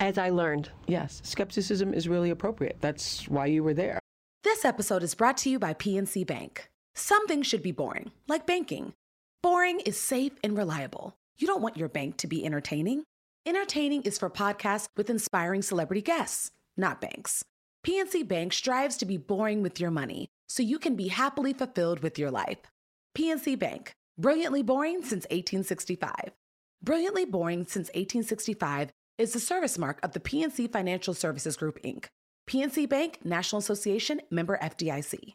as 0.00 0.18
I 0.18 0.30
learned. 0.30 0.70
Yes, 0.88 1.20
skepticism 1.24 1.94
is 1.94 2.08
really 2.08 2.30
appropriate. 2.30 2.78
That's 2.80 3.28
why 3.28 3.46
you 3.46 3.62
were 3.62 3.74
there. 3.74 4.00
This 4.42 4.64
episode 4.64 5.04
is 5.04 5.14
brought 5.14 5.36
to 5.38 5.50
you 5.50 5.58
by 5.60 5.72
PNC 5.74 6.26
Bank. 6.26 6.68
Some 6.96 7.28
things 7.28 7.46
should 7.46 7.62
be 7.62 7.70
boring, 7.70 8.10
like 8.26 8.44
banking. 8.44 8.92
Boring 9.40 9.78
is 9.80 9.96
safe 9.96 10.32
and 10.42 10.58
reliable. 10.58 11.14
You 11.38 11.46
don't 11.46 11.62
want 11.62 11.76
your 11.76 11.88
bank 11.88 12.16
to 12.18 12.26
be 12.26 12.44
entertaining. 12.44 13.04
Entertaining 13.46 14.02
is 14.02 14.18
for 14.18 14.28
podcasts 14.28 14.88
with 14.96 15.08
inspiring 15.08 15.62
celebrity 15.62 16.02
guests, 16.02 16.50
not 16.76 17.00
banks. 17.00 17.44
PNC 17.86 18.26
Bank 18.26 18.52
strives 18.52 18.96
to 18.96 19.06
be 19.06 19.16
boring 19.16 19.62
with 19.62 19.78
your 19.78 19.92
money 19.92 20.26
so 20.48 20.64
you 20.64 20.80
can 20.80 20.96
be 20.96 21.06
happily 21.08 21.52
fulfilled 21.52 22.00
with 22.00 22.18
your 22.18 22.32
life. 22.32 22.58
PNC 23.16 23.56
Bank, 23.58 23.92
brilliantly 24.18 24.62
boring 24.64 25.02
since 25.02 25.24
1865. 25.30 26.32
Brilliantly 26.82 27.24
boring 27.24 27.66
since 27.66 27.88
1865 27.88 28.90
is 29.18 29.32
the 29.32 29.40
service 29.40 29.78
mark 29.78 29.98
of 30.04 30.12
the 30.12 30.20
PNC 30.20 30.70
Financial 30.70 31.12
Services 31.12 31.56
Group, 31.56 31.82
Inc. 31.82 32.06
PNC 32.48 32.88
Bank, 32.88 33.18
National 33.24 33.58
Association, 33.58 34.20
member 34.30 34.56
FDIC. 34.62 35.34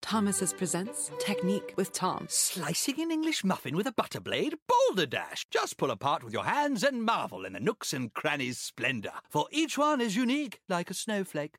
Thomas's 0.00 0.54
presents 0.54 1.10
Technique 1.20 1.74
with 1.76 1.92
Tom. 1.92 2.26
Slicing 2.30 3.00
an 3.02 3.10
English 3.10 3.44
muffin 3.44 3.76
with 3.76 3.86
a 3.86 3.92
butter 3.92 4.18
blade? 4.18 4.54
Boulder 4.66 5.04
Dash! 5.04 5.44
Just 5.50 5.76
pull 5.76 5.90
apart 5.90 6.24
with 6.24 6.32
your 6.32 6.44
hands 6.44 6.82
and 6.82 7.04
marvel 7.04 7.44
in 7.44 7.52
the 7.52 7.60
nooks 7.60 7.92
and 7.92 8.12
crannies' 8.14 8.58
splendor, 8.58 9.12
for 9.28 9.46
each 9.52 9.76
one 9.76 10.00
is 10.00 10.16
unique 10.16 10.58
like 10.70 10.90
a 10.90 10.94
snowflake. 10.94 11.58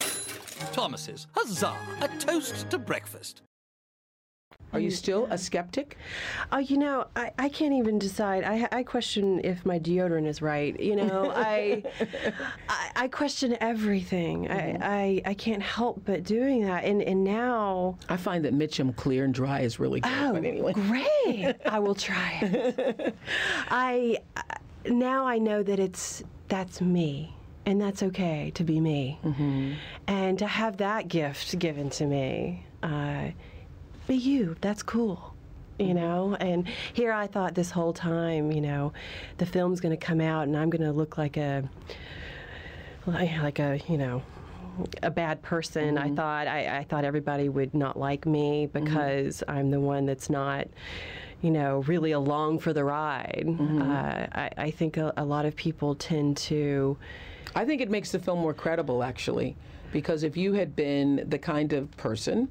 Thomas's, 0.73 1.27
huzzah! 1.35 1.77
A 2.01 2.07
toast 2.17 2.67
to 2.71 2.79
breakfast. 2.79 3.43
Are 4.73 4.79
you 4.79 4.91
still 4.91 5.27
a 5.29 5.37
skeptic? 5.37 5.97
Oh, 6.51 6.57
you 6.57 6.77
know, 6.77 7.07
I, 7.15 7.31
I 7.37 7.49
can't 7.49 7.73
even 7.73 7.99
decide. 7.99 8.43
I, 8.43 8.67
I 8.71 8.83
question 8.83 9.41
if 9.43 9.65
my 9.65 9.79
deodorant 9.79 10.27
is 10.27 10.41
right. 10.41 10.79
You 10.79 10.95
know, 10.95 11.31
I, 11.35 11.83
I 12.69 12.91
I 12.95 13.07
question 13.07 13.57
everything. 13.59 14.49
I, 14.49 14.77
I 14.81 15.21
I 15.25 15.33
can't 15.33 15.61
help 15.63 16.01
but 16.05 16.23
doing 16.23 16.65
that. 16.65 16.83
And 16.85 17.01
and 17.01 17.23
now, 17.23 17.97
I 18.09 18.17
find 18.17 18.45
that 18.45 18.53
Mitchum 18.53 18.95
Clear 18.95 19.25
and 19.25 19.33
Dry 19.33 19.59
is 19.61 19.79
really 19.79 19.99
good. 19.99 20.11
oh, 20.11 20.35
anyway. 20.35 20.73
great! 20.73 21.55
I 21.65 21.79
will 21.79 21.95
try 22.09 22.39
it. 22.41 23.15
I 23.69 24.19
now 24.85 25.25
I 25.25 25.37
know 25.37 25.63
that 25.63 25.79
it's 25.79 26.23
that's 26.47 26.81
me. 26.81 27.35
And 27.63 27.79
that's 27.79 28.01
okay 28.01 28.51
to 28.55 28.63
be 28.63 28.79
me, 28.79 29.19
and 30.07 30.39
to 30.39 30.47
have 30.47 30.77
that 30.77 31.07
gift 31.09 31.59
given 31.59 31.91
to 31.91 32.07
me. 32.07 32.65
Uh, 32.81 33.27
be 34.11 34.17
you. 34.17 34.57
That's 34.59 34.83
cool. 34.83 35.33
You 35.79 35.87
mm-hmm. 35.87 35.95
know, 35.95 36.37
and 36.39 36.67
here 36.91 37.13
I 37.13 37.27
thought 37.27 37.55
this 37.55 37.71
whole 37.71 37.93
time, 37.93 38.51
you 38.51 38.59
know, 38.59 38.91
the 39.37 39.45
film's 39.45 39.79
going 39.79 39.97
to 39.97 40.05
come 40.05 40.19
out 40.19 40.43
and 40.43 40.57
I'm 40.57 40.69
going 40.69 40.83
to 40.83 40.91
look 40.91 41.17
like 41.17 41.37
a, 41.37 41.63
like 43.07 43.59
a, 43.59 43.79
you 43.87 43.97
know, 43.97 44.21
a 45.01 45.09
bad 45.09 45.41
person. 45.41 45.97
I 45.97 46.07
mm-hmm. 46.07 46.15
thought 46.15 46.47
I, 46.47 46.79
I 46.79 46.83
thought 46.83 47.05
everybody 47.05 47.47
would 47.47 47.73
not 47.73 47.97
like 47.97 48.25
me 48.25 48.67
mm-hmm. 48.67 48.83
because 48.83 49.43
I'm 49.47 49.71
the 49.71 49.79
one 49.79 50.05
that's 50.05 50.29
not, 50.29 50.67
you 51.41 51.49
know, 51.49 51.79
really 51.87 52.11
along 52.11 52.59
for 52.59 52.73
the 52.73 52.83
ride. 52.83 53.45
Uh, 53.47 54.27
I, 54.33 54.49
I 54.57 54.71
think 54.71 54.97
a, 54.97 55.13
a 55.15 55.23
lot 55.23 55.45
of 55.45 55.55
people 55.55 55.95
tend 55.95 56.35
to. 56.37 56.97
I 57.55 57.63
think 57.63 57.79
it 57.81 57.89
makes 57.89 58.11
the 58.11 58.19
film 58.19 58.39
more 58.39 58.53
credible, 58.53 59.03
actually, 59.03 59.55
because 59.91 60.23
if 60.23 60.35
you 60.35 60.53
had 60.53 60.75
been 60.75 61.25
the 61.29 61.39
kind 61.39 61.73
of 61.73 61.89
person 61.97 62.49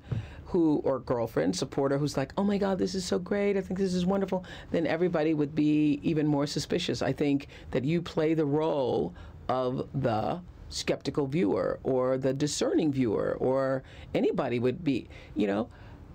who, 0.51 0.81
or 0.85 0.99
girlfriend, 0.99 1.55
supporter, 1.55 1.97
who's 1.97 2.17
like, 2.17 2.33
oh 2.37 2.45
my 2.45 2.59
God, 2.59 2.79
this 2.79 2.95
is 2.95 3.05
so 3.05 3.19
great, 3.19 3.57
I 3.57 3.61
think 3.61 3.79
this 3.79 3.95
is 3.95 4.05
wonderful, 4.05 4.45
then 4.71 4.87
everybody 4.87 5.33
would 5.33 5.55
be 5.55 6.01
even 6.03 6.27
more 6.27 6.47
suspicious. 6.47 7.03
I 7.03 7.13
think 7.13 7.47
that 7.71 7.85
you 7.85 8.03
play 8.03 8.35
the 8.35 8.45
role 8.45 9.15
of 9.49 9.89
the 9.95 10.41
skeptical 10.69 11.27
viewer 11.27 11.79
or 11.83 12.19
the 12.19 12.33
discerning 12.33 12.93
viewer 12.93 13.37
or 13.39 13.83
anybody 14.15 14.59
would 14.59 14.85
be, 14.85 15.09
you 15.35 15.47
know. 15.47 15.69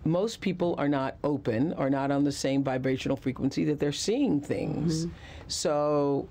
Most 0.07 0.39
people 0.39 0.75
are 0.77 0.87
not 0.87 1.17
open, 1.23 1.73
are 1.73 1.89
not 1.89 2.11
on 2.11 2.25
the 2.25 2.31
same 2.31 2.63
vibrational 2.63 3.17
frequency 3.17 3.65
that 3.65 3.79
they're 3.79 3.91
seeing 3.91 4.39
things. 4.39 5.07
Mm-hmm. 5.07 5.15
So 5.47 6.27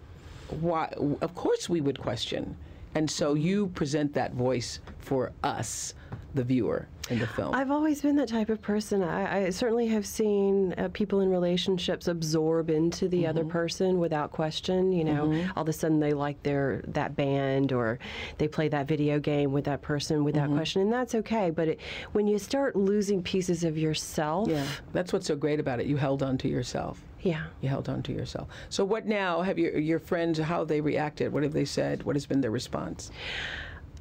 why 0.60 0.92
of 1.20 1.34
course 1.34 1.68
we 1.68 1.80
would 1.80 1.98
question 1.98 2.56
and 2.94 3.10
so 3.10 3.34
you 3.34 3.68
present 3.68 4.12
that 4.14 4.34
voice 4.34 4.80
for 4.98 5.32
us 5.42 5.94
the 6.34 6.44
viewer 6.44 6.88
in 7.10 7.18
the 7.18 7.26
film? 7.26 7.54
I've 7.54 7.70
always 7.70 8.02
been 8.02 8.16
that 8.16 8.28
type 8.28 8.48
of 8.48 8.60
person. 8.60 9.02
I, 9.02 9.46
I 9.46 9.50
certainly 9.50 9.86
have 9.88 10.06
seen 10.06 10.74
uh, 10.76 10.88
people 10.92 11.20
in 11.20 11.30
relationships 11.30 12.08
absorb 12.08 12.70
into 12.70 13.08
the 13.08 13.26
other 13.26 13.42
mm-hmm. 13.42 13.50
person 13.50 13.98
without 13.98 14.32
question. 14.32 14.92
You 14.92 15.04
know, 15.04 15.26
mm-hmm. 15.26 15.50
all 15.56 15.62
of 15.62 15.68
a 15.68 15.72
sudden 15.72 16.00
they 16.00 16.12
like 16.12 16.42
their 16.42 16.82
that 16.88 17.16
band 17.16 17.72
or 17.72 17.98
they 18.38 18.48
play 18.48 18.68
that 18.68 18.86
video 18.86 19.18
game 19.18 19.52
with 19.52 19.64
that 19.64 19.82
person 19.82 20.24
without 20.24 20.46
mm-hmm. 20.46 20.56
question, 20.56 20.82
and 20.82 20.92
that's 20.92 21.14
okay. 21.14 21.50
But 21.50 21.68
it, 21.68 21.80
when 22.12 22.26
you 22.26 22.38
start 22.38 22.76
losing 22.76 23.22
pieces 23.22 23.64
of 23.64 23.78
yourself, 23.78 24.48
yeah 24.48 24.64
that's 24.92 25.12
what's 25.12 25.26
so 25.26 25.36
great 25.36 25.60
about 25.60 25.80
it. 25.80 25.86
You 25.86 25.96
held 25.96 26.22
on 26.22 26.38
to 26.38 26.48
yourself. 26.48 27.00
Yeah. 27.20 27.44
you 27.62 27.70
held 27.70 27.88
on 27.88 28.02
to 28.02 28.12
yourself. 28.12 28.48
So 28.68 28.84
what 28.84 29.06
now 29.06 29.40
have 29.40 29.58
your 29.58 29.78
your 29.78 29.98
friends 29.98 30.38
how 30.38 30.58
have 30.58 30.68
they 30.68 30.80
reacted? 30.80 31.32
What 31.32 31.42
have 31.42 31.52
they 31.52 31.64
said? 31.64 32.02
What 32.02 32.16
has 32.16 32.26
been 32.26 32.42
their 32.42 32.50
response 32.50 33.10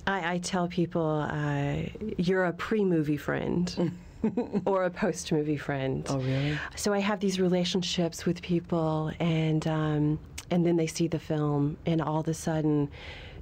I, 0.08 0.34
I 0.34 0.38
tell 0.40 0.68
people 0.68 1.28
uh, 1.30 1.84
you're 2.18 2.46
a 2.46 2.54
pre-movie 2.54 3.18
friend. 3.18 3.94
or 4.66 4.86
a 4.86 4.90
post-movie 4.90 5.58
friend. 5.58 6.06
Oh, 6.10 6.18
really? 6.18 6.58
So 6.76 6.94
I 6.94 7.00
have 7.00 7.20
these 7.20 7.40
relationships 7.42 8.26
with 8.26 8.42
people, 8.42 9.12
and 9.20 9.68
um, 9.68 10.20
and 10.50 10.66
then 10.66 10.78
they 10.78 10.88
see 10.88 11.08
the 11.08 11.20
film, 11.20 11.78
and 11.86 12.02
all 12.02 12.22
of 12.22 12.28
a 12.30 12.34
sudden, 12.34 12.90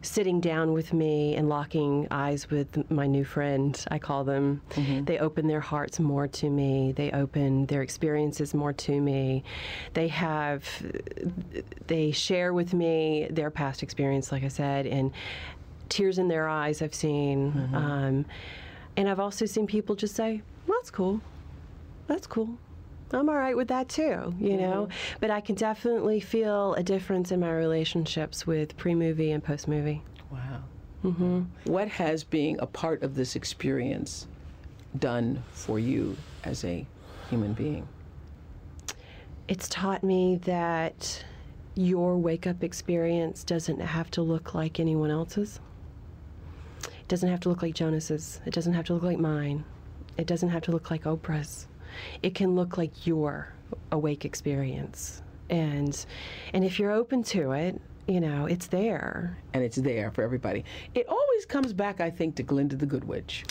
sitting 0.02 0.42
down 0.42 0.74
with 0.74 0.94
me 0.94 1.36
and 1.36 1.48
locking 1.48 2.08
eyes 2.10 2.50
with 2.50 2.90
my 2.90 3.06
new 3.06 3.24
friend, 3.24 3.84
I 3.92 4.00
call 4.00 4.24
them, 4.24 4.62
they 5.06 5.20
open 5.20 5.48
their 5.48 5.60
hearts 5.60 6.00
more 6.00 6.28
to 6.28 6.50
me. 6.50 6.92
They 6.94 7.12
open 7.12 7.68
their 7.68 7.84
experiences 7.84 8.54
more 8.54 8.74
to 8.74 9.00
me. 9.00 9.44
They 9.94 10.08
have, 10.08 10.68
they 11.88 12.12
share 12.12 12.54
with 12.54 12.74
me 12.74 13.28
their 13.30 13.52
past 13.52 13.84
experience, 13.84 14.32
like 14.32 14.44
I 14.44 14.48
said, 14.48 14.88
and 14.88 15.12
tears 15.92 16.18
in 16.18 16.28
their 16.28 16.48
eyes 16.48 16.82
I've 16.82 16.96
seen. 16.96 17.70
Um, 17.74 18.26
and 18.98 19.08
I've 19.10 19.20
also 19.20 19.46
seen 19.46 19.68
people 19.68 19.96
just 19.96 20.16
say, 20.16 20.42
that's 20.68 20.90
cool. 20.90 21.22
That's 22.08 22.26
cool. 22.28 22.58
I'm 23.14 23.30
all 23.30 23.36
right 23.36 23.56
with 23.56 23.68
that 23.68 23.90
too, 23.90 24.34
you 24.40 24.58
know? 24.58 24.90
But 25.20 25.32
I 25.32 25.42
can 25.42 25.56
definitely 25.56 26.20
feel 26.20 26.74
a 26.76 26.84
difference 26.84 27.32
in 27.32 27.42
my 27.42 27.52
relationships 27.52 28.48
with 28.48 28.76
pre 28.78 28.96
movie 28.96 29.32
and 29.32 29.44
post 29.44 29.68
movie. 29.68 30.02
wow 30.32 30.64
mm-hmm. 31.04 31.42
what 31.66 31.88
has 31.88 32.24
being 32.24 32.60
a 32.60 32.66
part 32.66 33.04
of 33.04 33.16
this 33.16 33.36
experience 33.36 34.28
done 35.00 35.42
for 35.52 35.80
you 35.80 36.16
as 36.44 36.64
a 36.64 36.86
human 37.30 37.54
being 37.54 37.88
It's 39.48 39.68
taught 39.70 40.04
me 40.04 40.38
that 40.44 41.24
your 41.76 42.18
wake 42.18 42.48
up 42.48 42.64
experience 42.64 43.44
doesn't 43.44 43.80
have 43.80 44.12
to 44.12 44.22
look 44.22 44.54
like 44.54 44.80
anyone 44.80 45.10
else's. 45.10 45.60
It 47.12 47.16
doesn't 47.20 47.30
have 47.30 47.42
to 47.42 47.50
look 47.50 47.62
like 47.62 47.76
Jonas's. 47.76 48.40
It 48.46 48.54
doesn't 48.54 48.72
have 48.72 48.86
to 48.86 48.94
look 48.94 49.04
like 49.04 49.20
mine. 49.20 49.66
It 50.18 50.28
doesn't 50.28 50.48
have 50.48 50.62
to 50.62 50.72
look 50.72 50.90
like 50.90 51.04
Oprah's. 51.04 51.68
It 52.24 52.36
can 52.36 52.56
look 52.56 52.78
like 52.78 53.06
your 53.06 53.52
awake 53.92 54.24
experience. 54.24 55.22
And 55.50 56.06
and 56.54 56.64
if 56.64 56.80
you're 56.80 56.92
open 56.94 57.22
to 57.24 57.52
it, 57.52 57.82
you 58.08 58.22
know, 58.22 58.46
it's 58.46 58.68
there. 58.68 59.38
and 59.54 59.62
it's 59.62 59.76
there 59.76 60.10
for 60.12 60.22
everybody 60.24 60.64
it 60.96 61.06
always 61.10 61.46
comes 61.46 61.74
back 61.74 62.00
i 62.00 62.10
think 62.10 62.36
to 62.36 62.44
glinda 62.44 62.76
the 62.78 62.86
good 62.86 63.04
witch 63.04 63.44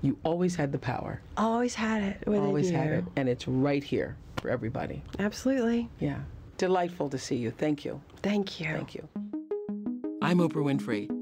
you 0.00 0.16
always 0.24 0.56
had 0.56 0.72
the 0.72 0.78
power 0.78 1.20
Always 1.36 1.74
had 1.74 2.02
it. 2.02 2.26
With 2.26 2.40
always 2.40 2.70
you. 2.70 2.76
had 2.78 2.88
it 2.92 3.04
and 3.16 3.28
it's 3.28 3.46
right 3.46 3.84
here 3.84 4.16
for 4.38 4.48
everybody 4.50 5.02
Absolutely. 5.18 5.88
yeah 6.00 6.20
delightful 6.56 7.08
to 7.10 7.18
see 7.18 7.36
you 7.36 7.50
thank 7.50 7.84
you 7.84 8.00
Thank 8.22 8.58
you. 8.60 8.72
thank 8.72 8.94
you 8.94 9.06
I'm 10.22 10.38
Oprah 10.38 10.64
Winfrey, 10.64 11.08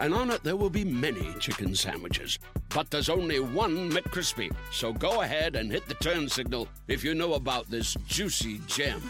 and 0.00 0.14
on 0.14 0.30
it 0.30 0.42
there 0.42 0.56
will 0.56 0.70
be 0.70 0.84
many 0.84 1.34
chicken 1.40 1.74
sandwiches. 1.74 2.38
But 2.70 2.90
there's 2.90 3.08
only 3.08 3.40
one 3.40 3.90
McCrispy. 3.90 4.52
So 4.70 4.92
go 4.92 5.22
ahead 5.22 5.56
and 5.56 5.70
hit 5.70 5.86
the 5.86 5.94
turn 5.94 6.28
signal 6.28 6.68
if 6.88 7.04
you 7.04 7.14
know 7.14 7.34
about 7.34 7.70
this 7.70 7.94
juicy 8.06 8.60
gem 8.66 9.02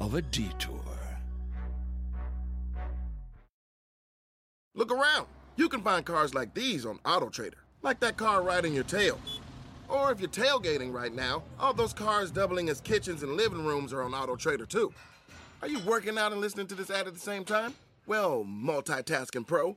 of 0.00 0.14
a 0.14 0.22
detour. 0.22 0.80
Look 4.74 4.92
around. 4.92 5.26
You 5.56 5.68
can 5.68 5.82
find 5.82 6.04
cars 6.04 6.34
like 6.34 6.54
these 6.54 6.86
on 6.86 6.98
AutoTrader, 6.98 7.54
like 7.82 7.98
that 7.98 8.16
car 8.16 8.42
riding 8.42 8.72
your 8.72 8.84
tail. 8.84 9.18
Or 9.88 10.12
if 10.12 10.20
you're 10.20 10.28
tailgating 10.28 10.92
right 10.92 11.12
now, 11.12 11.42
all 11.58 11.72
those 11.72 11.92
cars 11.92 12.30
doubling 12.30 12.68
as 12.68 12.80
kitchens 12.80 13.24
and 13.24 13.32
living 13.32 13.64
rooms 13.64 13.92
are 13.92 14.02
on 14.02 14.12
AutoTrader 14.12 14.68
too. 14.68 14.92
Are 15.62 15.68
you 15.68 15.80
working 15.80 16.16
out 16.16 16.30
and 16.30 16.40
listening 16.40 16.68
to 16.68 16.76
this 16.76 16.90
ad 16.90 17.08
at 17.08 17.14
the 17.14 17.20
same 17.20 17.44
time? 17.44 17.74
Well, 18.06 18.44
multitasking 18.44 19.48
pro, 19.48 19.76